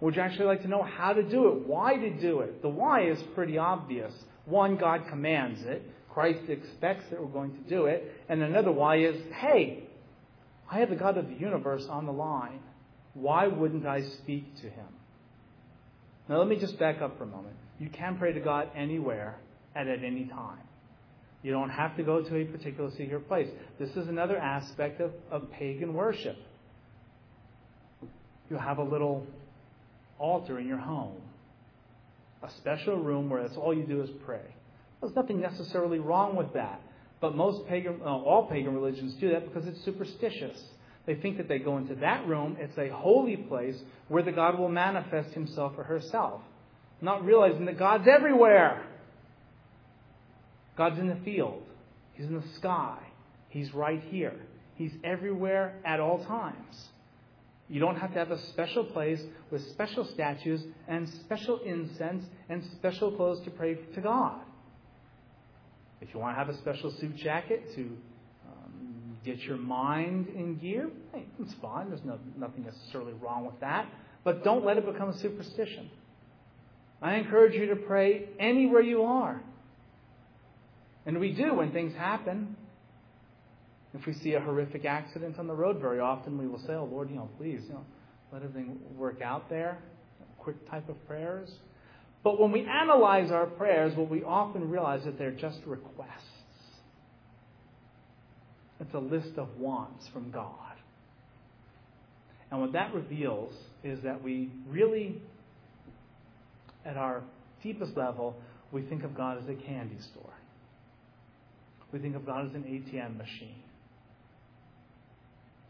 Would 0.00 0.16
you 0.16 0.22
actually 0.22 0.46
like 0.46 0.62
to 0.62 0.68
know 0.68 0.82
how 0.82 1.12
to 1.12 1.22
do 1.22 1.48
it? 1.48 1.66
Why 1.66 1.96
to 1.96 2.10
do 2.10 2.40
it? 2.40 2.62
The 2.62 2.68
why 2.68 3.02
is 3.02 3.18
pretty 3.34 3.58
obvious. 3.58 4.12
One, 4.46 4.76
God 4.76 5.06
commands 5.08 5.62
it. 5.62 5.82
Christ 6.08 6.48
expects 6.48 7.04
that 7.10 7.20
we're 7.20 7.28
going 7.28 7.52
to 7.52 7.68
do 7.68 7.86
it. 7.86 8.14
And 8.28 8.42
another 8.42 8.72
why 8.72 8.98
is, 8.98 9.16
hey, 9.34 9.84
I 10.70 10.78
have 10.78 10.90
the 10.90 10.96
God 10.96 11.18
of 11.18 11.28
the 11.28 11.34
universe 11.34 11.86
on 11.90 12.06
the 12.06 12.12
line. 12.12 12.60
Why 13.14 13.48
wouldn't 13.48 13.86
I 13.86 14.02
speak 14.02 14.56
to 14.62 14.70
him? 14.70 14.86
Now, 16.28 16.38
let 16.38 16.48
me 16.48 16.56
just 16.56 16.78
back 16.78 17.02
up 17.02 17.18
for 17.18 17.24
a 17.24 17.26
moment. 17.26 17.56
You 17.78 17.90
can 17.90 18.16
pray 18.16 18.32
to 18.32 18.40
God 18.40 18.68
anywhere 18.74 19.36
and 19.74 19.88
at 19.88 20.04
any 20.04 20.24
time. 20.26 20.58
You 21.42 21.52
don't 21.52 21.70
have 21.70 21.96
to 21.96 22.02
go 22.02 22.22
to 22.22 22.36
a 22.36 22.44
particular 22.44 22.90
secret 22.96 23.26
place. 23.26 23.48
This 23.78 23.90
is 23.96 24.08
another 24.08 24.36
aspect 24.36 25.00
of, 25.00 25.12
of 25.30 25.50
pagan 25.52 25.94
worship. 25.94 26.36
You 28.50 28.56
have 28.56 28.78
a 28.78 28.82
little 28.82 29.26
altar 30.18 30.58
in 30.58 30.66
your 30.66 30.78
home, 30.78 31.16
a 32.42 32.50
special 32.58 32.96
room 32.96 33.30
where 33.30 33.42
that's 33.42 33.56
all 33.56 33.72
you 33.72 33.84
do 33.84 34.02
is 34.02 34.10
pray. 34.26 34.42
There's 35.00 35.16
nothing 35.16 35.40
necessarily 35.40 35.98
wrong 35.98 36.36
with 36.36 36.52
that. 36.52 36.82
But 37.20 37.36
most 37.36 37.66
pagan, 37.68 38.00
uh, 38.02 38.08
all 38.08 38.48
pagan 38.50 38.74
religions 38.74 39.14
do 39.14 39.30
that 39.30 39.46
because 39.46 39.66
it's 39.68 39.82
superstitious. 39.84 40.58
They 41.06 41.14
think 41.14 41.38
that 41.38 41.48
they 41.48 41.58
go 41.58 41.78
into 41.78 41.94
that 41.96 42.26
room, 42.26 42.56
it's 42.60 42.76
a 42.76 42.88
holy 42.88 43.36
place 43.36 43.76
where 44.08 44.22
the 44.22 44.32
God 44.32 44.58
will 44.58 44.68
manifest 44.68 45.32
himself 45.32 45.72
or 45.76 45.84
herself. 45.84 46.42
Not 47.00 47.24
realizing 47.24 47.64
that 47.66 47.78
God's 47.78 48.06
everywhere. 48.06 48.84
God's 50.76 50.98
in 50.98 51.08
the 51.08 51.18
field. 51.24 51.62
He's 52.12 52.26
in 52.26 52.34
the 52.34 52.48
sky. 52.56 52.98
He's 53.48 53.74
right 53.74 54.02
here. 54.10 54.34
He's 54.74 54.92
everywhere 55.04 55.74
at 55.84 56.00
all 56.00 56.24
times. 56.24 56.88
You 57.68 57.80
don't 57.80 57.96
have 57.96 58.12
to 58.14 58.18
have 58.18 58.30
a 58.30 58.38
special 58.48 58.84
place 58.84 59.22
with 59.50 59.64
special 59.70 60.04
statues 60.04 60.62
and 60.88 61.08
special 61.24 61.60
incense 61.64 62.24
and 62.48 62.64
special 62.78 63.12
clothes 63.12 63.44
to 63.44 63.50
pray 63.50 63.74
to 63.74 64.00
God. 64.00 64.40
If 66.00 66.12
you 66.12 66.20
want 66.20 66.34
to 66.34 66.38
have 66.38 66.48
a 66.48 66.58
special 66.58 66.90
suit 66.92 67.14
jacket 67.16 67.74
to 67.76 67.82
um, 67.82 69.16
get 69.24 69.38
your 69.42 69.56
mind 69.56 70.28
in 70.34 70.56
gear, 70.56 70.90
hey, 71.12 71.26
it's 71.40 71.54
fine. 71.62 71.90
There's 71.90 72.04
no, 72.04 72.18
nothing 72.36 72.64
necessarily 72.64 73.12
wrong 73.12 73.44
with 73.44 73.60
that. 73.60 73.86
But 74.24 74.42
don't 74.42 74.64
let 74.64 74.76
it 74.76 74.86
become 74.86 75.10
a 75.10 75.18
superstition. 75.18 75.90
I 77.02 77.16
encourage 77.16 77.54
you 77.54 77.66
to 77.66 77.76
pray 77.76 78.28
anywhere 78.38 78.82
you 78.82 79.02
are. 79.02 79.40
And 81.10 81.18
we 81.18 81.32
do 81.32 81.54
when 81.54 81.72
things 81.72 81.92
happen. 81.96 82.54
If 83.94 84.06
we 84.06 84.14
see 84.14 84.34
a 84.34 84.40
horrific 84.40 84.84
accident 84.84 85.40
on 85.40 85.48
the 85.48 85.54
road, 85.54 85.80
very 85.80 85.98
often 85.98 86.38
we 86.38 86.46
will 86.46 86.60
say, 86.60 86.74
Oh 86.74 86.88
Lord, 86.88 87.10
you 87.10 87.16
know, 87.16 87.28
please, 87.36 87.62
you 87.66 87.74
know, 87.74 87.84
let 88.32 88.44
everything 88.44 88.78
work 88.96 89.20
out 89.20 89.50
there. 89.50 89.78
Quick 90.38 90.70
type 90.70 90.88
of 90.88 91.04
prayers. 91.08 91.50
But 92.22 92.40
when 92.40 92.52
we 92.52 92.64
analyze 92.64 93.32
our 93.32 93.46
prayers, 93.46 93.96
what 93.96 94.08
we 94.08 94.22
often 94.22 94.70
realize 94.70 95.00
is 95.00 95.06
that 95.06 95.18
they're 95.18 95.32
just 95.32 95.58
requests. 95.66 96.06
It's 98.78 98.94
a 98.94 99.00
list 99.00 99.36
of 99.36 99.48
wants 99.58 100.06
from 100.12 100.30
God. 100.30 100.76
And 102.52 102.60
what 102.60 102.72
that 102.74 102.94
reveals 102.94 103.52
is 103.82 104.00
that 104.04 104.22
we 104.22 104.52
really, 104.68 105.20
at 106.86 106.96
our 106.96 107.24
deepest 107.64 107.96
level, 107.96 108.36
we 108.70 108.82
think 108.82 109.02
of 109.02 109.16
God 109.16 109.42
as 109.42 109.48
a 109.48 109.54
candy 109.54 109.98
store. 110.12 110.34
We 111.92 111.98
think 111.98 112.14
of 112.16 112.24
God 112.24 112.46
as 112.46 112.54
an 112.54 112.62
ATM 112.62 113.16
machine. 113.16 113.62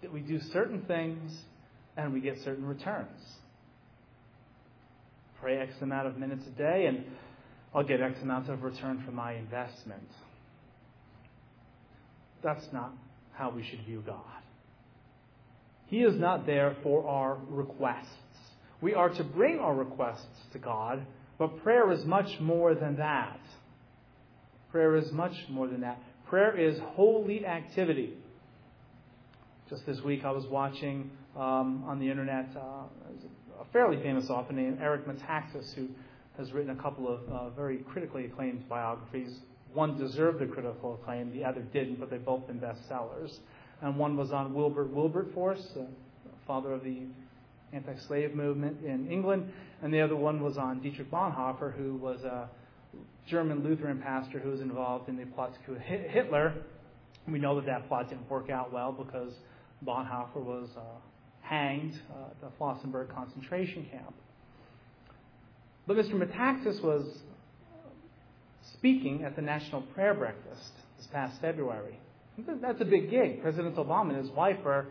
That 0.03 0.13
we 0.13 0.21
do 0.21 0.41
certain 0.53 0.83
things 0.83 1.33
and 1.97 2.13
we 2.13 2.21
get 2.21 2.39
certain 2.45 2.65
returns. 2.65 3.21
Pray 5.41 5.59
X 5.59 5.73
amount 5.81 6.07
of 6.07 6.19
minutes 6.19 6.45
a 6.47 6.51
day 6.51 6.87
and 6.87 7.05
I'll 7.75 7.85
get 7.85 8.01
X 8.01 8.21
amount 8.23 8.49
of 8.51 8.63
return 8.63 9.03
for 9.05 9.13
my 9.13 9.35
investment. 9.35 10.09
That's 12.43 12.65
not 12.73 12.93
how 13.33 13.51
we 13.51 13.65
should 13.65 13.85
view 13.85 14.03
God. 14.07 14.25
He 15.87 16.03
is 16.03 16.19
not 16.19 16.47
there 16.47 16.77
for 16.83 17.07
our 17.07 17.39
requests. 17.49 18.07
We 18.81 18.95
are 18.95 19.09
to 19.11 19.25
bring 19.25 19.59
our 19.59 19.75
requests 19.75 20.27
to 20.53 20.59
God, 20.59 21.05
but 21.39 21.63
prayer 21.63 21.91
is 21.93 22.05
much 22.05 22.41
more 22.41 22.75
than 22.75 22.97
that. 22.97 23.41
Prayer 24.71 24.97
is 24.97 25.11
much 25.13 25.33
more 25.49 25.67
than 25.67 25.81
that. 25.81 26.01
Prayer 26.31 26.57
is 26.57 26.79
holy 26.95 27.45
activity. 27.45 28.15
Just 29.69 29.85
this 29.85 30.01
week, 30.03 30.25
I 30.25 30.31
was 30.31 30.47
watching 30.47 31.11
um, 31.35 31.83
on 31.85 31.99
the 31.99 32.09
internet 32.09 32.49
uh, 32.57 32.85
a 33.61 33.65
fairly 33.73 34.01
famous 34.01 34.31
author 34.31 34.53
named 34.53 34.79
Eric 34.81 35.09
Metaxas, 35.09 35.75
who 35.75 35.89
has 36.39 36.53
written 36.53 36.71
a 36.71 36.81
couple 36.81 37.09
of 37.09 37.29
uh, 37.29 37.51
very 37.51 37.79
critically 37.79 38.27
acclaimed 38.27 38.69
biographies. 38.69 39.41
One 39.75 39.99
deserved 39.99 40.39
the 40.39 40.47
critical 40.47 40.95
acclaim, 40.95 41.33
the 41.33 41.45
other 41.45 41.63
didn't, 41.63 41.99
but 41.99 42.11
they've 42.11 42.25
both 42.25 42.47
been 42.47 42.61
bestsellers. 42.61 43.39
And 43.83 43.97
one 43.97 44.17
was 44.17 44.31
on 44.31 44.55
Wilbert 44.55 44.93
Wilberforce, 44.93 45.73
uh, 45.77 45.83
father 46.47 46.71
of 46.71 46.85
the 46.85 47.07
anti-slave 47.73 48.37
movement 48.37 48.85
in 48.85 49.11
England, 49.11 49.53
and 49.83 49.93
the 49.93 50.01
other 50.01 50.15
one 50.15 50.41
was 50.41 50.57
on 50.59 50.81
Dietrich 50.81 51.11
Bonhoeffer, 51.11 51.77
who 51.77 51.97
was 51.97 52.23
a 52.23 52.49
German 53.31 53.63
Lutheran 53.63 53.99
pastor 53.99 54.41
who 54.41 54.51
was 54.51 54.61
involved 54.61 55.09
in 55.09 55.17
the 55.17 55.25
plot 55.25 55.55
to 55.55 55.61
coup 55.61 55.79
Hitler. 55.79 56.53
We 57.29 57.39
know 57.39 57.55
that 57.57 57.67
that 57.67 57.87
plot 57.87 58.09
didn't 58.09 58.29
work 58.29 58.51
out 58.51 58.73
well 58.73 58.91
because 58.91 59.33
Bonhoeffer 59.87 60.43
was 60.43 60.69
uh, 60.77 60.81
hanged 61.41 61.95
uh, 62.11 62.31
at 62.31 62.41
the 62.41 62.49
Flossenburg 62.59 63.15
concentration 63.15 63.87
camp. 63.91 64.13
But 65.87 65.97
Mr. 65.97 66.15
Metaxas 66.15 66.83
was 66.83 67.05
speaking 68.73 69.23
at 69.23 69.37
the 69.37 69.43
National 69.43 69.83
Prayer 69.83 70.15
Breakfast 70.15 70.73
this 70.99 71.07
past 71.07 71.41
February. 71.41 71.99
That's 72.61 72.81
a 72.81 72.85
big 72.85 73.11
gig. 73.11 73.43
President 73.43 73.77
Obama 73.77 74.11
and 74.15 74.25
his 74.25 74.31
wife 74.31 74.59
are 74.65 74.87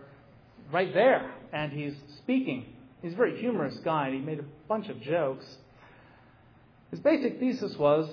right 0.71 0.93
there, 0.93 1.30
and 1.52 1.73
he's 1.73 1.93
speaking. 2.19 2.73
He's 3.02 3.13
a 3.13 3.15
very 3.17 3.39
humorous 3.39 3.78
guy, 3.84 4.08
and 4.08 4.15
he 4.15 4.21
made 4.21 4.39
a 4.39 4.45
bunch 4.67 4.88
of 4.88 5.02
jokes. 5.02 5.45
His 6.91 6.99
basic 6.99 7.39
thesis 7.39 7.75
was 7.78 8.10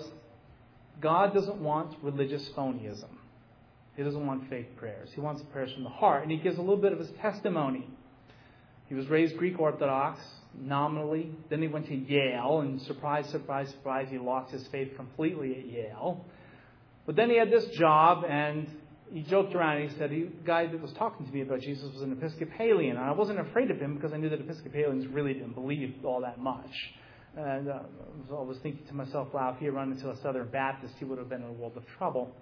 God 1.00 1.34
doesn't 1.34 1.60
want 1.60 1.96
religious 2.02 2.48
phonyism. 2.56 3.10
He 3.96 4.02
doesn't 4.02 4.26
want 4.26 4.48
fake 4.50 4.76
prayers. 4.76 5.10
He 5.14 5.20
wants 5.20 5.42
prayers 5.52 5.72
from 5.72 5.84
the 5.84 5.90
heart. 5.90 6.22
And 6.22 6.30
he 6.30 6.38
gives 6.38 6.58
a 6.58 6.60
little 6.60 6.76
bit 6.76 6.92
of 6.92 6.98
his 6.98 7.10
testimony. 7.20 7.86
He 8.88 8.94
was 8.94 9.08
raised 9.08 9.36
Greek 9.36 9.58
Orthodox, 9.58 10.20
nominally. 10.54 11.30
Then 11.50 11.62
he 11.62 11.68
went 11.68 11.86
to 11.86 11.94
Yale, 11.94 12.60
and 12.60 12.80
surprise, 12.82 13.28
surprise, 13.30 13.68
surprise, 13.70 14.08
he 14.10 14.18
lost 14.18 14.52
his 14.52 14.66
faith 14.68 14.94
completely 14.96 15.56
at 15.58 15.66
Yale. 15.66 16.24
But 17.04 17.16
then 17.16 17.30
he 17.30 17.36
had 17.36 17.50
this 17.50 17.66
job, 17.76 18.24
and 18.28 18.68
he 19.12 19.22
joked 19.22 19.54
around 19.54 19.78
and 19.78 19.90
he 19.90 19.98
said, 19.98 20.10
the 20.10 20.28
guy 20.44 20.66
that 20.66 20.80
was 20.80 20.92
talking 20.92 21.26
to 21.26 21.32
me 21.32 21.42
about 21.42 21.60
Jesus 21.60 21.92
was 21.92 22.02
an 22.02 22.12
Episcopalian. 22.12 22.96
And 22.96 23.04
I 23.04 23.12
wasn't 23.12 23.40
afraid 23.40 23.70
of 23.70 23.78
him 23.78 23.94
because 23.94 24.12
I 24.12 24.16
knew 24.16 24.28
that 24.28 24.40
Episcopalians 24.40 25.06
really 25.06 25.32
didn't 25.32 25.54
believe 25.54 25.94
all 26.04 26.20
that 26.22 26.38
much. 26.38 26.70
And 27.36 27.68
uh, 27.68 27.80
I 28.30 28.42
was 28.42 28.56
thinking 28.62 28.86
to 28.86 28.94
myself, 28.94 29.28
wow, 29.34 29.52
if 29.52 29.58
he 29.58 29.66
had 29.66 29.74
run 29.74 29.92
into 29.92 30.08
a 30.10 30.16
Southern 30.22 30.48
Baptist, 30.48 30.94
he 30.98 31.04
would 31.04 31.18
have 31.18 31.28
been 31.28 31.42
in 31.42 31.48
a 31.48 31.52
world 31.52 31.76
of 31.76 31.84
trouble. 31.98 32.34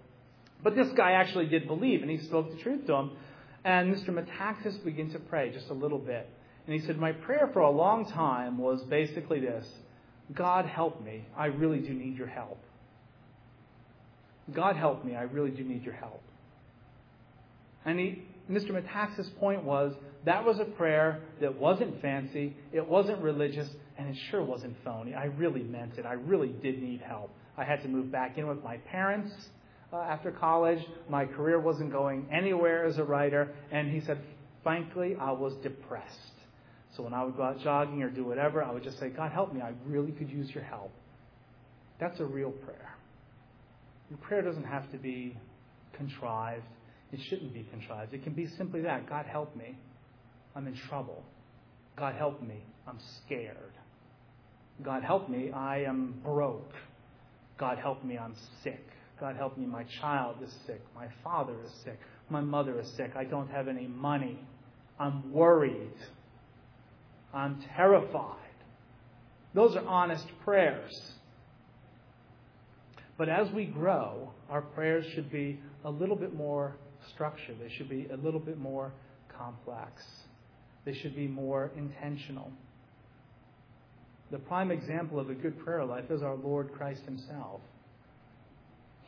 But 0.63 0.77
this 0.77 0.89
guy 0.97 1.13
actually 1.13 1.47
did 1.47 1.67
believe, 1.67 2.03
and 2.03 2.11
he 2.11 2.19
spoke 2.19 2.51
the 2.51 2.63
truth 2.63 2.87
to 2.87 2.95
him. 2.95 3.11
And 3.65 3.95
Mr. 3.95 4.11
Metaxas 4.11 4.83
began 4.85 5.11
to 5.11 5.19
pray 5.19 5.51
just 5.51 5.69
a 5.71 5.75
little 5.75 5.99
bit. 5.99 6.29
And 6.67 6.81
he 6.81 6.87
said, 6.87 6.99
My 6.99 7.13
prayer 7.13 7.51
for 7.53 7.61
a 7.61 7.71
long 7.71 8.07
time 8.11 8.57
was 8.59 8.83
basically 8.85 9.41
this 9.41 9.67
God 10.33 10.65
help 10.65 11.05
me. 11.05 11.27
I 11.37 11.47
really 11.47 11.81
do 11.81 11.93
need 11.93 12.17
your 12.17 12.27
help. 12.27 12.59
God 14.53 14.77
help 14.77 15.05
me. 15.05 15.15
I 15.17 15.23
really 15.23 15.51
do 15.51 15.65
need 15.65 15.85
your 15.85 15.95
help. 15.95 16.23
And 17.85 17.99
he, 17.99 18.23
Mr. 18.51 18.71
Metaxas' 18.71 19.35
point 19.39 19.65
was 19.65 19.95
that 20.25 20.45
was 20.45 20.59
a 20.59 20.65
prayer 20.65 21.21
that 21.41 21.59
wasn't 21.59 22.01
fancy, 22.01 22.57
it 22.73 22.87
wasn't 22.87 23.21
religious, 23.21 23.69
and 23.99 24.09
it 24.09 24.17
sure 24.31 24.43
wasn't 24.43 24.77
phony. 24.85 25.15
I 25.15 25.25
really 25.25 25.63
meant 25.63 25.99
it. 25.99 26.07
I 26.07 26.15
really 26.15 26.49
did 26.49 26.83
need 26.83 27.01
help. 27.01 27.31
I 27.57 27.65
had 27.65 27.83
to 27.83 27.89
move 27.89 28.11
back 28.11 28.39
in 28.39 28.47
with 28.47 28.63
my 28.63 28.79
parents 28.79 29.33
uh, 29.93 29.99
after 29.99 30.33
college. 30.33 30.81
My 31.09 31.25
career 31.25 31.61
wasn't 31.61 31.93
going 31.93 32.27
anywhere 32.33 32.85
as 32.85 32.99
a 32.99 33.05
writer. 33.05 33.55
And 33.71 33.91
he 33.91 34.01
said, 34.01 34.21
frankly, 34.63 35.17
I 35.21 35.31
was 35.31 35.55
depressed. 35.63 36.19
So 36.97 37.03
when 37.03 37.15
I 37.15 37.25
would 37.25 37.37
go 37.37 37.43
out 37.43 37.61
jogging 37.61 38.03
or 38.03 38.11
do 38.11 38.25
whatever, 38.25 38.63
I 38.63 38.73
would 38.73 38.83
just 38.83 38.99
say, 38.99 39.09
God, 39.09 39.33
help 39.33 39.53
me. 39.53 39.61
I 39.61 39.73
really 39.87 40.13
could 40.13 40.31
use 40.31 40.51
your 40.51 40.65
help. 40.65 40.93
That's 42.01 42.19
a 42.21 42.25
real 42.25 42.51
prayer. 42.51 42.95
Your 44.11 44.19
prayer 44.19 44.43
doesn't 44.43 44.65
have 44.65 44.91
to 44.93 44.99
be 44.99 45.37
contrived. 45.97 46.65
It 47.13 47.21
shouldn't 47.29 47.55
be 47.55 47.65
contrived. 47.71 48.15
It 48.15 48.25
can 48.25 48.33
be 48.33 48.49
simply 48.59 48.83
that 48.83 49.09
God, 49.09 49.27
help 49.27 49.55
me. 49.57 49.77
I'm 50.57 50.67
in 50.67 50.77
trouble. 50.89 51.25
God, 51.97 52.15
help 52.15 52.43
me. 52.43 52.65
I'm 52.87 52.99
scared. 53.25 53.74
God, 54.83 55.03
help 55.03 55.29
me. 55.29 55.51
I 55.53 55.85
am 55.85 56.21
broke. 56.25 56.73
God, 57.59 57.79
help 57.79 58.05
me. 58.05 58.19
I'm 58.19 58.35
sick. 58.63 58.85
God, 59.21 59.37
help 59.37 59.57
me. 59.57 59.67
My 59.67 59.85
child 59.85 60.37
is 60.43 60.53
sick. 60.67 60.83
My 60.95 61.07
father 61.23 61.55
is 61.65 61.71
sick. 61.85 61.99
My 62.29 62.41
mother 62.41 62.81
is 62.81 62.91
sick. 62.97 63.13
I 63.17 63.25
don't 63.25 63.51
have 63.51 63.69
any 63.69 63.87
money. 63.87 64.39
I'm 64.99 65.33
worried. 65.33 65.95
I'm 67.33 67.63
terrified. 67.77 68.37
Those 69.55 69.77
are 69.77 69.87
honest 69.87 70.27
prayers. 70.45 70.93
But 73.17 73.29
as 73.29 73.51
we 73.53 73.67
grow, 73.67 74.33
our 74.51 74.63
prayers 74.63 75.07
should 75.15 75.31
be 75.31 75.61
a 75.85 75.91
little 75.91 76.17
bit 76.17 76.35
more 76.35 76.77
structured. 77.13 77.57
They 77.61 77.69
should 77.69 77.89
be 77.89 78.09
a 78.13 78.17
little 78.17 78.41
bit 78.41 78.59
more 78.59 78.93
complex. 79.37 80.03
They 80.85 80.95
should 80.95 81.15
be 81.15 81.29
more 81.29 81.71
intentional. 81.77 82.51
The 84.35 84.41
prime 84.41 84.73
example 84.73 85.21
of 85.21 85.31
a 85.31 85.35
good 85.35 85.57
prayer 85.61 85.85
life 85.85 86.11
is 86.11 86.21
our 86.21 86.35
Lord 86.35 86.73
Christ 86.73 87.03
Himself. 87.05 87.61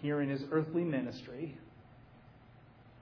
Here 0.00 0.20
in 0.20 0.28
His 0.28 0.44
earthly 0.52 0.84
ministry, 0.84 1.58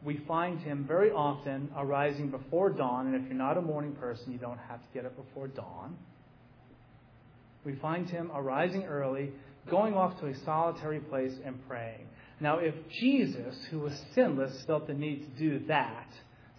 we 0.03 0.17
find 0.27 0.59
Him 0.59 0.87
very 0.89 1.11
often 1.11 1.69
arising 1.77 2.31
before 2.31 2.71
dawn, 2.71 3.09
and 3.09 3.15
if 3.15 3.29
you're 3.29 3.37
not 3.37 3.59
a 3.59 3.61
morning 3.61 3.93
person, 3.93 4.33
you 4.33 4.39
don't 4.39 4.57
have 4.71 4.81
to 4.81 4.89
get 4.95 5.05
up 5.05 5.15
before 5.23 5.49
dawn. 5.49 5.99
We 7.63 7.75
find 7.75 8.09
Him 8.09 8.31
arising 8.35 8.85
early, 8.85 9.33
going 9.71 9.93
off 9.93 10.19
to 10.21 10.29
a 10.29 10.35
solitary 10.47 11.01
place 11.01 11.35
and 11.45 11.59
praying. 11.69 12.07
Now, 12.41 12.57
if 12.57 12.75
Jesus, 12.89 13.55
who 13.71 13.81
was 13.81 13.93
sinless, 14.15 14.65
felt 14.67 14.87
the 14.87 14.95
need 14.95 15.27
to 15.27 15.39
do 15.39 15.67
that, 15.67 16.09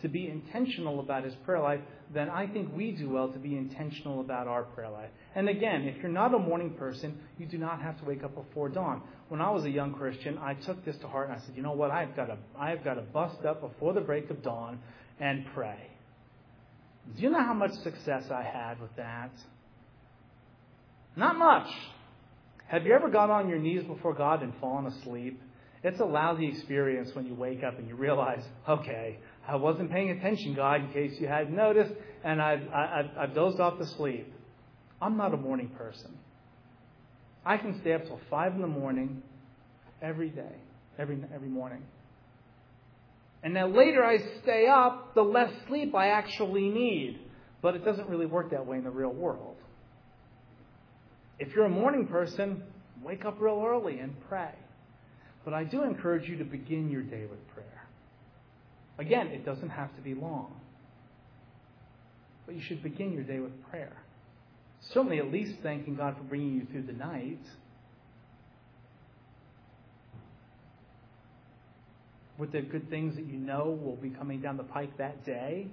to 0.02 0.10
be 0.10 0.28
intentional 0.28 1.00
about 1.00 1.24
his 1.24 1.34
prayer 1.46 1.62
life, 1.62 1.80
then 2.14 2.30
I 2.30 2.48
think 2.48 2.76
we 2.76 2.92
do 2.92 3.10
well 3.10 3.30
to 3.30 3.40
be 3.40 3.56
intentional 3.56 4.20
about 4.20 4.48
our 4.48 4.64
prayer 4.64 4.90
life. 4.90 5.10
And 5.36 5.50
again, 5.50 5.84
if 5.84 5.98
you're 6.02 6.12
not 6.12 6.34
a 6.34 6.40
morning 6.40 6.72
person, 6.72 7.18
you 7.38 7.46
do 7.46 7.58
not 7.58 7.82
have 7.82 7.98
to 8.00 8.06
wake 8.06 8.24
up 8.24 8.36
before 8.36 8.70
dawn. 8.70 9.02
When 9.30 9.42
I 9.42 9.50
was 9.50 9.64
a 9.64 9.70
young 9.70 9.94
Christian, 9.94 10.38
I 10.38 10.54
took 10.54 10.84
this 10.86 10.98
to 10.98 11.08
heart 11.08 11.30
and 11.30 11.38
I 11.38 11.46
said, 11.46 11.56
you 11.56 11.64
know 11.64 11.72
what? 11.72 11.92
I've 11.92 12.16
got 12.16 12.26
to, 12.26 12.38
I've 12.60 12.84
got 12.84 12.96
to 12.96 13.02
bust 13.02 13.44
up 13.46 13.62
before 13.62 13.94
the 13.94 14.02
break 14.02 14.30
of 14.30 14.44
dawn 14.44 14.80
and 15.20 15.46
pray. 15.54 15.90
Do 17.16 17.22
you 17.22 17.30
know 17.30 17.42
how 17.42 17.54
much 17.54 17.72
success 17.84 18.26
I 18.32 18.44
had 18.44 18.82
with 18.82 18.96
that? 18.98 19.32
Not 21.16 21.38
much. 21.38 21.68
Have 22.68 22.86
you 22.86 22.94
ever 22.94 23.10
got 23.10 23.30
on 23.30 23.48
your 23.48 23.60
knees 23.60 23.84
before 23.84 24.14
God 24.14 24.44
and 24.44 24.54
fallen 24.60 24.88
asleep? 24.88 25.42
It's 25.84 26.00
a 26.00 26.06
lousy 26.06 26.48
experience 26.48 27.14
when 27.14 27.28
you 27.28 27.36
wake 27.36 27.64
up 27.64 27.78
and 27.78 27.88
you 27.88 27.96
realize, 27.96 28.44
okay, 28.68 29.20
I 29.48 29.56
wasn't 29.56 29.92
paying 29.92 30.12
attention, 30.12 30.56
God, 30.56 30.82
in 30.82 30.92
case 30.92 31.20
you 31.20 31.28
hadn't 31.28 31.56
noticed, 31.56 31.94
and 32.24 32.42
I've, 32.42 32.68
I've, 32.74 33.18
I've 33.18 33.36
dozed 33.36 33.60
off 33.60 33.78
to 33.80 33.86
sleep. 33.86 34.34
I'm 35.02 35.18
not 35.18 35.34
a 35.34 35.38
morning 35.38 35.70
person. 35.78 36.18
I 37.46 37.58
can 37.58 37.80
stay 37.82 37.94
up 37.94 38.06
till 38.06 38.20
5 38.30 38.54
in 38.56 38.62
the 38.62 38.68
morning 38.68 39.22
every 40.02 40.30
day, 40.30 40.56
every, 40.98 41.24
every 41.34 41.50
morning. 41.50 41.84
And 43.44 43.56
the 43.56 43.68
later 43.68 44.04
I 44.04 44.18
stay 44.42 44.68
up, 44.68 45.14
the 45.14 45.22
less 45.22 45.52
sleep 45.68 45.94
I 45.94 46.08
actually 46.08 46.70
need. 46.70 47.20
But 47.62 47.76
it 47.76 47.86
doesn't 47.86 48.10
really 48.10 48.26
work 48.26 48.52
that 48.52 48.66
way 48.66 48.78
in 48.78 48.84
the 48.84 48.90
real 48.90 49.14
world. 49.14 49.58
If 51.38 51.54
you're 51.56 51.66
a 51.66 51.70
morning 51.70 52.08
person, 52.08 52.64
wake 53.04 53.26
up 53.26 53.38
real 53.40 53.64
early 53.66 54.00
and 54.00 54.16
pray. 54.28 54.54
But 55.44 55.54
I 55.54 55.64
do 55.64 55.84
encourage 55.84 56.28
you 56.28 56.38
to 56.38 56.44
begin 56.44 56.90
your 56.90 57.04
day 57.04 57.26
with 57.30 57.48
prayer. 57.54 57.75
Again, 58.98 59.28
it 59.28 59.46
doesn't 59.46 59.70
have 59.70 59.94
to 59.96 60.02
be 60.02 60.14
long. 60.14 60.54
But 62.46 62.56
you 62.56 62.62
should 62.62 62.82
begin 62.84 63.12
your 63.12 63.24
day 63.24 63.40
with 63.40 63.52
prayer. 63.70 63.98
Certainly, 64.94 65.20
at 65.20 65.32
least 65.32 65.56
thanking 65.64 65.96
God 65.96 66.16
for 66.18 66.24
bringing 66.24 66.56
you 66.56 66.68
through 66.72 66.84
the 66.84 66.94
night. 66.94 67.40
With 72.38 72.52
the 72.52 72.62
good 72.62 72.90
things 72.90 73.16
that 73.16 73.26
you 73.26 73.38
know 73.38 73.78
will 73.82 73.96
be 73.96 74.10
coming 74.10 74.42
down 74.42 74.58
the 74.58 74.64
pike 74.64 74.98
that 74.98 75.26
day. 75.26 75.68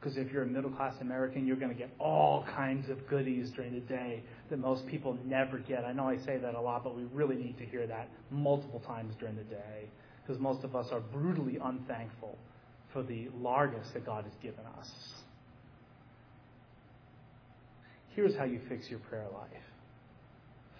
Because 0.00 0.16
if 0.16 0.32
you're 0.32 0.44
a 0.44 0.46
middle 0.46 0.70
class 0.70 0.94
American, 1.02 1.46
you're 1.46 1.56
going 1.56 1.72
to 1.72 1.76
get 1.76 1.90
all 1.98 2.46
kinds 2.56 2.88
of 2.88 3.06
goodies 3.06 3.50
during 3.50 3.74
the 3.74 3.80
day 3.80 4.22
that 4.48 4.58
most 4.58 4.86
people 4.86 5.18
never 5.26 5.58
get. 5.58 5.84
I 5.84 5.92
know 5.92 6.08
I 6.08 6.16
say 6.16 6.38
that 6.38 6.54
a 6.54 6.60
lot, 6.60 6.84
but 6.84 6.96
we 6.96 7.04
really 7.12 7.36
need 7.36 7.58
to 7.58 7.66
hear 7.66 7.86
that 7.86 8.08
multiple 8.30 8.80
times 8.80 9.14
during 9.20 9.36
the 9.36 9.44
day. 9.44 9.90
Because 10.30 10.40
most 10.40 10.62
of 10.62 10.76
us 10.76 10.86
are 10.92 11.00
brutally 11.00 11.58
unthankful 11.60 12.38
for 12.92 13.02
the 13.02 13.28
largesse 13.40 13.90
that 13.94 14.06
God 14.06 14.22
has 14.22 14.32
given 14.40 14.64
us. 14.78 14.88
Here's 18.14 18.36
how 18.36 18.44
you 18.44 18.60
fix 18.68 18.88
your 18.88 19.00
prayer 19.00 19.26
life. 19.34 19.50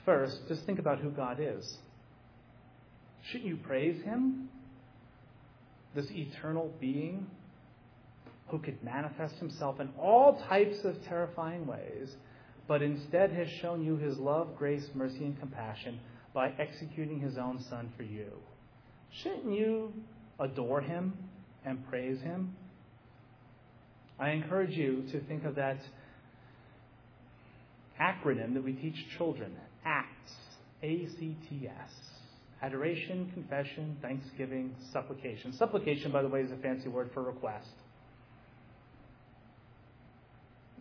First, 0.05 0.47
just 0.47 0.65
think 0.67 0.79
about 0.79 1.01
who 1.01 1.11
God 1.11 1.39
is. 1.41 1.79
Shouldn't 3.25 3.49
you 3.49 3.57
praise 3.57 4.01
Him? 4.05 4.51
This 5.97 6.09
eternal 6.13 6.73
being 6.81 7.27
who 8.51 8.61
could 8.61 8.81
manifest 8.85 9.35
himself 9.35 9.81
in 9.81 9.89
all 9.99 10.41
types 10.49 10.85
of 10.85 11.05
terrifying 11.07 11.67
ways, 11.67 12.15
but 12.69 12.83
instead 12.83 13.33
has 13.33 13.49
shown 13.61 13.85
you 13.85 13.97
his 13.97 14.17
love, 14.17 14.57
grace, 14.57 14.89
mercy, 14.95 15.25
and 15.25 15.41
compassion 15.41 15.99
by 16.33 16.53
executing 16.61 17.19
his 17.19 17.37
own 17.37 17.61
Son 17.69 17.93
for 17.97 18.05
you. 18.05 18.31
Shouldn't 19.23 19.53
you 19.53 19.93
adore 20.39 20.81
him 20.81 21.15
and 21.65 21.87
praise 21.89 22.21
him? 22.21 22.57
I 24.19 24.31
encourage 24.31 24.77
you 24.77 25.05
to 25.13 25.21
think 25.21 25.45
of 25.45 25.55
that 25.57 25.79
acronym 28.01 28.55
that 28.55 28.65
we 28.65 28.73
teach 28.73 28.97
children 29.19 29.53
ACTS. 29.85 30.33
A 30.83 31.07
C 31.19 31.37
T 31.49 31.69
S. 31.69 31.91
Adoration, 32.63 33.31
confession, 33.35 33.99
thanksgiving, 34.01 34.75
supplication. 34.93 35.53
Supplication, 35.53 36.11
by 36.11 36.23
the 36.23 36.29
way, 36.29 36.41
is 36.41 36.51
a 36.51 36.57
fancy 36.57 36.89
word 36.89 37.11
for 37.13 37.23
request. 37.23 37.69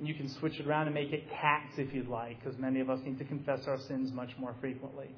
You 0.02 0.13
can 0.13 0.30
switch 0.39 0.58
it 0.58 0.68
around 0.68 0.88
and 0.88 0.94
make 0.94 1.12
it 1.12 1.30
cats 1.30 1.74
if 1.78 1.94
you'd 1.94 2.08
like, 2.08 2.42
because 2.42 2.58
many 2.58 2.80
of 2.80 2.89
us 2.89 3.00
need 3.04 3.20
to 3.20 3.26
confess 3.26 3.68
our 3.68 3.78
sins 3.89 4.13
much 4.13 4.30
more 4.39 4.56
frequently. 4.62 5.10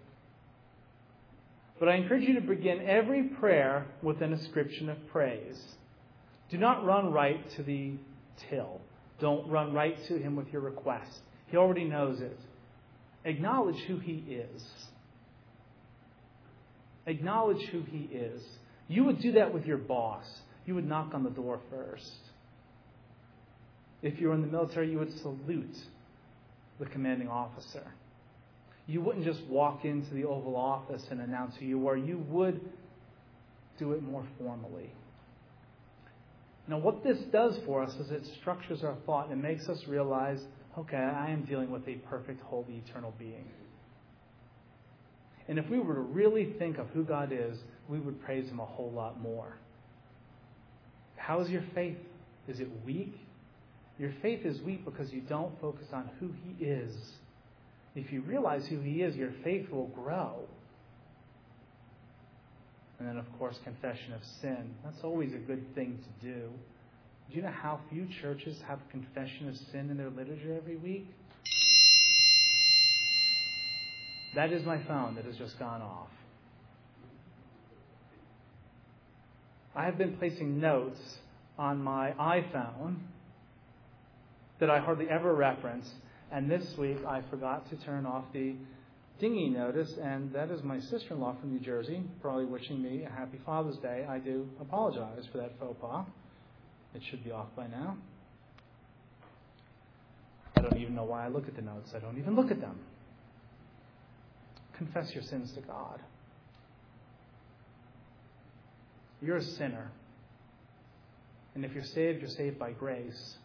But 1.82 1.90
I 1.90 1.96
encourage 1.96 2.28
you 2.28 2.36
to 2.36 2.42
begin 2.42 2.88
every 2.88 3.24
prayer 3.24 3.88
with 4.04 4.22
an 4.22 4.34
ascription 4.34 4.88
of 4.88 4.98
praise. 5.08 5.60
Do 6.52 6.60
not 6.60 6.86
run 6.86 7.12
right 7.12 7.50
to 7.56 7.64
the 7.64 7.94
till. 8.52 8.80
Don't 9.20 9.50
run 9.50 9.74
right 9.74 9.98
to 10.06 10.20
him 10.20 10.36
with 10.36 10.50
your 10.54 10.62
request. 10.62 11.22
He 11.48 11.58
already 11.58 11.86
knows 11.86 12.22
it. 12.22 12.40
Acknowledge 13.26 13.80
who 13.88 13.98
he 13.98 14.24
is. 14.30 14.64
Acknowledge 17.08 17.64
who 17.72 17.82
he 17.82 18.16
is. 18.16 18.44
You 18.88 19.06
would 19.06 19.20
do 19.20 19.32
that 19.32 19.52
with 19.52 19.66
your 19.66 19.80
boss. 19.80 20.26
You 20.68 20.76
would 20.76 20.88
knock 20.88 21.16
on 21.16 21.24
the 21.24 21.32
door 21.32 21.62
first. 21.72 22.12
If 24.04 24.22
you 24.22 24.28
were 24.28 24.36
in 24.36 24.42
the 24.42 24.48
military, 24.48 24.92
you 24.92 25.00
would 25.00 25.18
salute 25.18 25.78
the 26.80 26.86
commanding 26.86 27.28
officer. 27.28 27.92
You 28.92 29.00
wouldn't 29.00 29.24
just 29.24 29.42
walk 29.46 29.86
into 29.86 30.14
the 30.14 30.26
Oval 30.26 30.58
Office 30.58 31.02
and 31.12 31.22
announce 31.22 31.56
who 31.56 31.66
you 31.66 31.80
were. 31.80 31.96
You 31.96 32.18
would 32.28 32.60
do 33.80 33.94
it 33.94 34.04
more 34.04 34.26
formally. 34.38 34.92
Now, 36.68 36.78
what 36.78 37.02
this 37.02 37.18
does 37.32 37.58
for 37.66 37.82
us 37.82 37.94
is 37.96 38.12
it 38.12 38.28
structures 38.42 38.84
our 38.84 38.98
thought 39.06 39.30
and 39.30 39.42
makes 39.42 39.70
us 39.70 39.82
realize 39.88 40.42
okay, 40.78 40.98
I 40.98 41.30
am 41.32 41.44
dealing 41.44 41.72
with 41.72 41.88
a 41.88 41.96
perfect, 42.10 42.42
holy, 42.42 42.82
eternal 42.86 43.14
being. 43.18 43.46
And 45.48 45.58
if 45.58 45.70
we 45.70 45.80
were 45.80 45.96
to 45.96 46.02
really 46.02 46.54
think 46.60 46.78
of 46.78 46.88
who 46.90 47.04
God 47.04 47.32
is, 47.34 47.58
we 47.90 48.00
would 48.00 48.22
praise 48.22 48.50
Him 48.50 48.60
a 48.60 48.66
whole 48.66 48.92
lot 48.92 49.22
more. 49.22 49.58
How 51.16 51.40
is 51.40 51.50
your 51.50 51.64
faith? 51.74 51.98
Is 52.48 52.60
it 52.60 52.70
weak? 52.86 53.16
Your 53.98 54.14
faith 54.22 54.46
is 54.46 54.62
weak 54.62 54.84
because 54.84 55.12
you 55.12 55.22
don't 55.22 55.60
focus 55.62 55.88
on 55.94 56.10
who 56.20 56.32
He 56.44 56.66
is. 56.66 56.92
If 57.96 58.12
you 58.12 58.22
realize 58.22 58.66
who 58.68 58.80
He 58.80 59.02
is, 59.02 59.16
your 59.16 59.32
faith 59.44 59.70
will 59.70 59.88
grow. 59.88 60.36
And 63.00 63.08
then, 63.08 63.18
of 63.18 63.26
course, 63.40 63.58
confession 63.64 64.14
of 64.14 64.22
sin. 64.42 64.76
That's 64.84 65.04
always 65.04 65.34
a 65.34 65.40
good 65.40 65.74
thing 65.74 66.00
to 66.04 66.28
do. 66.28 66.50
Do 67.30 67.36
you 67.36 67.42
know 67.42 67.52
how 67.52 67.80
few 67.90 68.08
churches 68.22 68.58
have 68.68 68.80
confession 68.92 69.50
of 69.50 69.56
sin 69.72 69.90
in 69.90 69.98
their 69.98 70.10
literature 70.10 70.56
every 70.56 70.76
week? 70.76 71.08
That 74.36 74.54
is 74.54 74.64
my 74.66 74.82
phone 74.84 75.16
that 75.16 75.26
has 75.26 75.38
just 75.38 75.58
gone 75.60 75.82
off. 75.82 76.10
I 79.76 79.86
have 79.86 79.98
been 79.98 80.18
placing 80.18 80.60
notes 80.60 81.00
on 81.58 81.82
my 81.82 82.12
iPhone 82.20 82.98
that 84.60 84.70
I 84.70 84.80
hardly 84.80 85.10
ever 85.10 85.34
reference, 85.34 85.90
and 86.32 86.50
this 86.50 86.78
week 86.78 86.98
I 87.06 87.22
forgot 87.30 87.70
to 87.70 87.76
turn 87.78 88.06
off 88.06 88.26
the 88.34 88.56
dingy 89.20 89.50
notice, 89.50 89.94
and 90.02 90.34
that 90.34 90.50
is 90.50 90.64
my 90.64 90.80
sister 90.80 91.14
in 91.14 91.20
law 91.20 91.36
from 91.40 91.52
New 91.52 91.60
Jersey, 91.60 92.04
probably 92.22 92.46
wishing 92.46 92.82
me 92.82 93.04
a 93.04 93.10
happy 93.10 93.40
Father's 93.46 93.78
Day. 93.78 94.06
I 94.10 94.18
do 94.18 94.50
apologize 94.60 95.26
for 95.32 95.38
that 95.38 95.52
faux 95.60 95.78
pas. 95.80 96.06
It 96.96 97.02
should 97.10 97.24
be 97.24 97.32
off 97.32 97.48
by 97.56 97.68
now. 97.68 97.98
I 100.58 100.62
don't 100.62 100.78
even 100.78 100.96
know 100.96 101.04
why 101.04 101.26
I 101.26 101.28
look 101.30 101.48
at 101.48 101.56
the 101.56 101.62
notes. 101.62 101.92
I 101.96 102.00
don't 102.00 102.18
even 102.18 102.36
look 102.36 102.52
at 102.52 102.62
them. 102.62 102.80
Confess 104.78 105.14
your 105.14 105.24
sins 105.24 105.52
to 105.54 105.62
God. 105.62 106.00
You're 109.22 109.38
a 109.38 109.44
sinner. 109.44 109.92
And 111.54 111.64
if 111.64 111.74
you're 111.74 111.84
saved, 111.84 112.22
you're 112.22 112.30
saved 112.30 112.58
by 112.58 112.72
grace. 112.72 113.36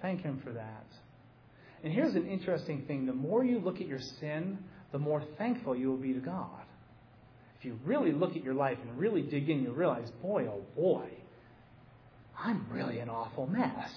Thank 0.00 0.22
Him 0.22 0.40
for 0.44 0.52
that. 0.52 0.86
And 1.82 1.92
here's 1.92 2.14
an 2.14 2.28
interesting 2.28 2.82
thing 2.82 3.06
the 3.06 3.12
more 3.12 3.44
you 3.44 3.58
look 3.58 3.80
at 3.80 3.86
your 3.86 4.00
sin, 4.00 4.58
the 4.92 4.98
more 4.98 5.22
thankful 5.38 5.74
you 5.74 5.90
will 5.90 5.96
be 5.96 6.12
to 6.12 6.20
God. 6.20 6.48
If 7.58 7.66
you 7.66 7.78
really 7.84 8.12
look 8.12 8.36
at 8.36 8.44
your 8.44 8.54
life 8.54 8.78
and 8.82 8.98
really 8.98 9.22
dig 9.22 9.48
in, 9.48 9.62
you'll 9.62 9.74
realize, 9.74 10.10
boy, 10.22 10.48
oh 10.48 10.62
boy, 10.76 11.08
I'm 12.38 12.66
really 12.70 12.98
an 12.98 13.08
awful 13.08 13.46
mess. 13.46 13.90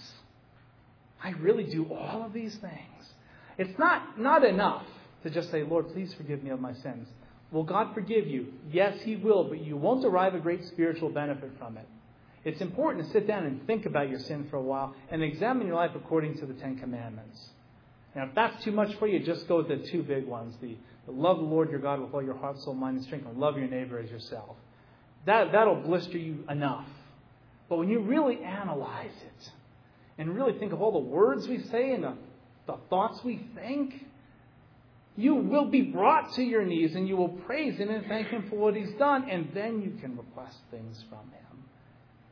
I 1.23 1.31
really 1.31 1.63
do 1.63 1.91
all 1.91 2.23
of 2.23 2.33
these 2.33 2.55
things. 2.55 3.13
It's 3.57 3.77
not, 3.79 4.19
not 4.19 4.43
enough 4.43 4.85
to 5.23 5.29
just 5.29 5.49
say, 5.49 5.63
Lord, 5.63 5.91
please 5.93 6.13
forgive 6.13 6.43
me 6.43 6.51
of 6.51 6.59
my 6.59 6.73
sins. 6.73 7.07
Will 7.51 7.63
God 7.63 7.93
forgive 7.93 8.27
you? 8.27 8.53
Yes, 8.71 9.01
He 9.01 9.15
will, 9.15 9.45
but 9.45 9.61
you 9.61 9.77
won't 9.77 10.01
derive 10.01 10.35
a 10.35 10.39
great 10.39 10.65
spiritual 10.65 11.09
benefit 11.09 11.51
from 11.57 11.77
it. 11.77 11.87
It's 12.43 12.61
important 12.61 13.05
to 13.05 13.11
sit 13.11 13.25
down 13.25 13.45
and 13.45 13.65
think 13.65 13.87
about 13.87 14.09
your 14.09 14.19
sin 14.19 14.47
for 14.49 14.57
a 14.57 14.61
while 14.61 14.93
and 15.09 15.23
examine 15.23 15.65
your 15.65 15.75
life 15.75 15.91
according 15.95 16.37
to 16.39 16.45
the 16.45 16.53
Ten 16.53 16.77
Commandments. 16.77 17.49
Now, 18.15 18.23
if 18.23 18.35
that's 18.35 18.63
too 18.63 18.71
much 18.71 18.95
for 18.95 19.07
you, 19.07 19.19
just 19.19 19.47
go 19.47 19.57
with 19.57 19.67
the 19.67 19.77
two 19.89 20.01
big 20.01 20.25
ones 20.25 20.55
the, 20.61 20.77
the 21.05 21.11
love 21.11 21.37
the 21.37 21.43
Lord 21.43 21.69
your 21.69 21.79
God 21.79 21.99
with 21.99 22.13
all 22.13 22.23
your 22.23 22.37
heart, 22.37 22.59
soul, 22.61 22.73
mind, 22.73 22.97
and 22.97 23.05
strength, 23.05 23.27
and 23.27 23.37
love 23.37 23.57
your 23.57 23.67
neighbor 23.67 23.99
as 23.99 24.09
yourself. 24.09 24.55
That, 25.25 25.51
that'll 25.51 25.81
blister 25.81 26.17
you 26.17 26.45
enough. 26.49 26.87
But 27.67 27.77
when 27.77 27.89
you 27.89 27.99
really 27.99 28.41
analyze 28.43 29.11
it 29.11 29.51
and 30.17 30.33
really 30.33 30.57
think 30.57 30.71
of 30.71 30.81
all 30.81 30.93
the 30.93 30.99
words 30.99 31.47
we 31.47 31.61
say 31.63 31.91
and 31.91 32.03
the, 32.03 32.13
the 32.67 32.77
thoughts 32.89 33.23
we 33.23 33.47
think, 33.55 34.05
you 35.17 35.35
will 35.35 35.65
be 35.65 35.81
brought 35.81 36.33
to 36.33 36.43
your 36.43 36.63
knees 36.63 36.95
and 36.95 37.07
you 37.07 37.17
will 37.17 37.29
praise 37.29 37.77
Him 37.77 37.89
and 37.89 38.05
thank 38.07 38.27
Him 38.27 38.47
for 38.49 38.57
what 38.57 38.75
He's 38.75 38.93
done, 38.93 39.29
and 39.29 39.49
then 39.53 39.81
you 39.81 39.97
can 39.99 40.15
request 40.15 40.57
things 40.71 41.03
from 41.09 41.19
Him. 41.31 41.63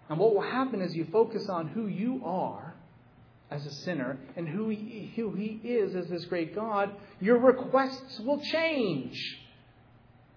And 0.10 0.20
what 0.20 0.36
will 0.36 0.42
happen 0.42 0.82
is 0.82 0.96
you 0.96 1.08
focus 1.12 1.50
on 1.50 1.70
who 1.70 1.88
you 1.88 2.22
are 2.24 2.73
as 3.54 3.66
a 3.66 3.72
sinner 3.72 4.18
and 4.36 4.48
who 4.48 4.70
He, 4.70 5.14
who 5.16 5.34
he 5.34 5.60
is 5.64 5.96
as 5.96 6.08
this 6.08 6.26
great 6.26 6.56
God, 6.56 6.92
your 7.22 7.38
requests 7.38 8.20
will 8.20 8.42
change. 8.42 9.16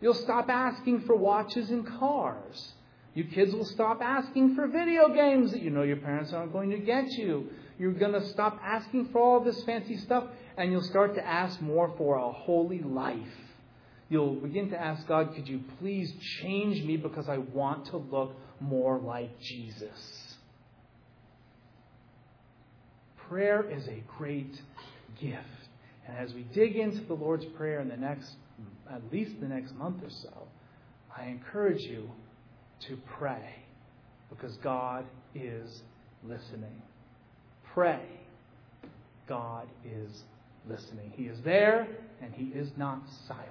You'll 0.00 0.14
stop 0.14 0.48
asking 0.50 1.02
for 1.02 1.16
watches 1.16 1.70
and 1.70 1.87
cars. 1.87 2.72
You 3.14 3.24
kids 3.24 3.55
will 3.55 3.64
stop 3.64 4.02
asking 4.02 4.55
for 4.55 4.66
video 4.66 5.09
games 5.09 5.52
that 5.52 5.62
you 5.62 5.70
know 5.70 5.83
your 5.83 5.96
parents 5.96 6.35
aren't 6.35 6.52
going 6.52 6.70
to 6.70 6.79
get 6.79 7.11
you. 7.12 7.48
You're 7.79 7.92
going 7.92 8.12
to 8.12 8.26
stop 8.29 8.61
asking 8.62 9.09
for 9.09 9.20
all 9.20 9.40
this 9.40 9.62
fancy 9.64 9.96
stuff, 9.98 10.24
and 10.59 10.70
you'll 10.70 10.83
start 10.83 11.14
to 11.14 11.26
ask 11.26 11.61
more 11.62 11.94
for 11.96 12.16
a 12.16 12.31
holy 12.31 12.81
life. 12.81 13.16
You'll 14.11 14.37
begin 14.37 14.70
to 14.70 14.81
ask 14.81 15.07
God, 15.09 15.35
could 15.35 15.48
you 15.48 15.62
please 15.79 16.12
change 16.42 16.85
me 16.85 16.96
because 16.96 17.29
I 17.29 17.38
want 17.38 17.87
to 17.87 17.96
look 17.96 18.37
more 18.61 18.98
like 18.98 19.40
Jesus? 19.40 20.25
Prayer 23.28 23.64
is 23.70 23.86
a 23.88 24.02
great 24.18 24.60
gift. 25.20 25.42
And 26.06 26.16
as 26.16 26.32
we 26.34 26.42
dig 26.54 26.76
into 26.76 27.00
the 27.04 27.14
Lord's 27.14 27.44
Prayer 27.44 27.80
in 27.80 27.88
the 27.88 27.96
next, 27.96 28.30
at 28.90 29.02
least 29.12 29.40
the 29.40 29.48
next 29.48 29.74
month 29.74 30.02
or 30.02 30.10
so, 30.10 30.48
I 31.16 31.26
encourage 31.26 31.82
you 31.82 32.10
to 32.88 32.98
pray 33.18 33.54
because 34.30 34.56
God 34.58 35.04
is 35.34 35.82
listening. 36.22 36.82
Pray. 37.74 38.02
God 39.28 39.66
is 39.84 40.10
listening. 40.68 41.12
He 41.16 41.24
is 41.24 41.38
there 41.44 41.88
and 42.22 42.32
He 42.34 42.46
is 42.46 42.68
not 42.76 43.02
silent. 43.26 43.50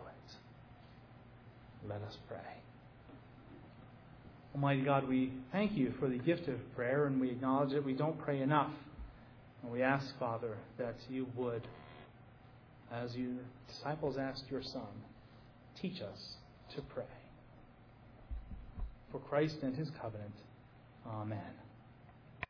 Let 1.88 2.02
us 2.02 2.18
pray. 2.28 2.38
Almighty 4.56 4.82
God, 4.82 5.08
we 5.08 5.34
thank 5.52 5.74
you 5.74 5.94
for 6.00 6.08
the 6.08 6.18
gift 6.18 6.48
of 6.48 6.56
prayer 6.76 7.08
and 7.08 7.20
we 7.20 7.30
acknowledge 7.30 7.72
that 7.72 7.84
we 7.84 7.94
don't 7.94 8.18
pray 8.18 8.42
enough. 8.42 8.72
And 9.66 9.74
we 9.74 9.82
ask, 9.82 10.06
Father, 10.20 10.58
that 10.78 10.94
you 11.10 11.26
would, 11.36 11.68
as 12.94 13.16
your 13.16 13.34
disciples 13.68 14.16
asked 14.16 14.44
your 14.48 14.62
Son, 14.62 14.94
teach 15.82 16.04
us 16.04 16.36
to 16.76 16.84
pray 16.84 17.04
for 19.12 19.18
Christ 19.18 19.58
and 19.64 19.76
his 19.76 19.90
covenant. 20.00 20.36
Amen. 21.08 21.65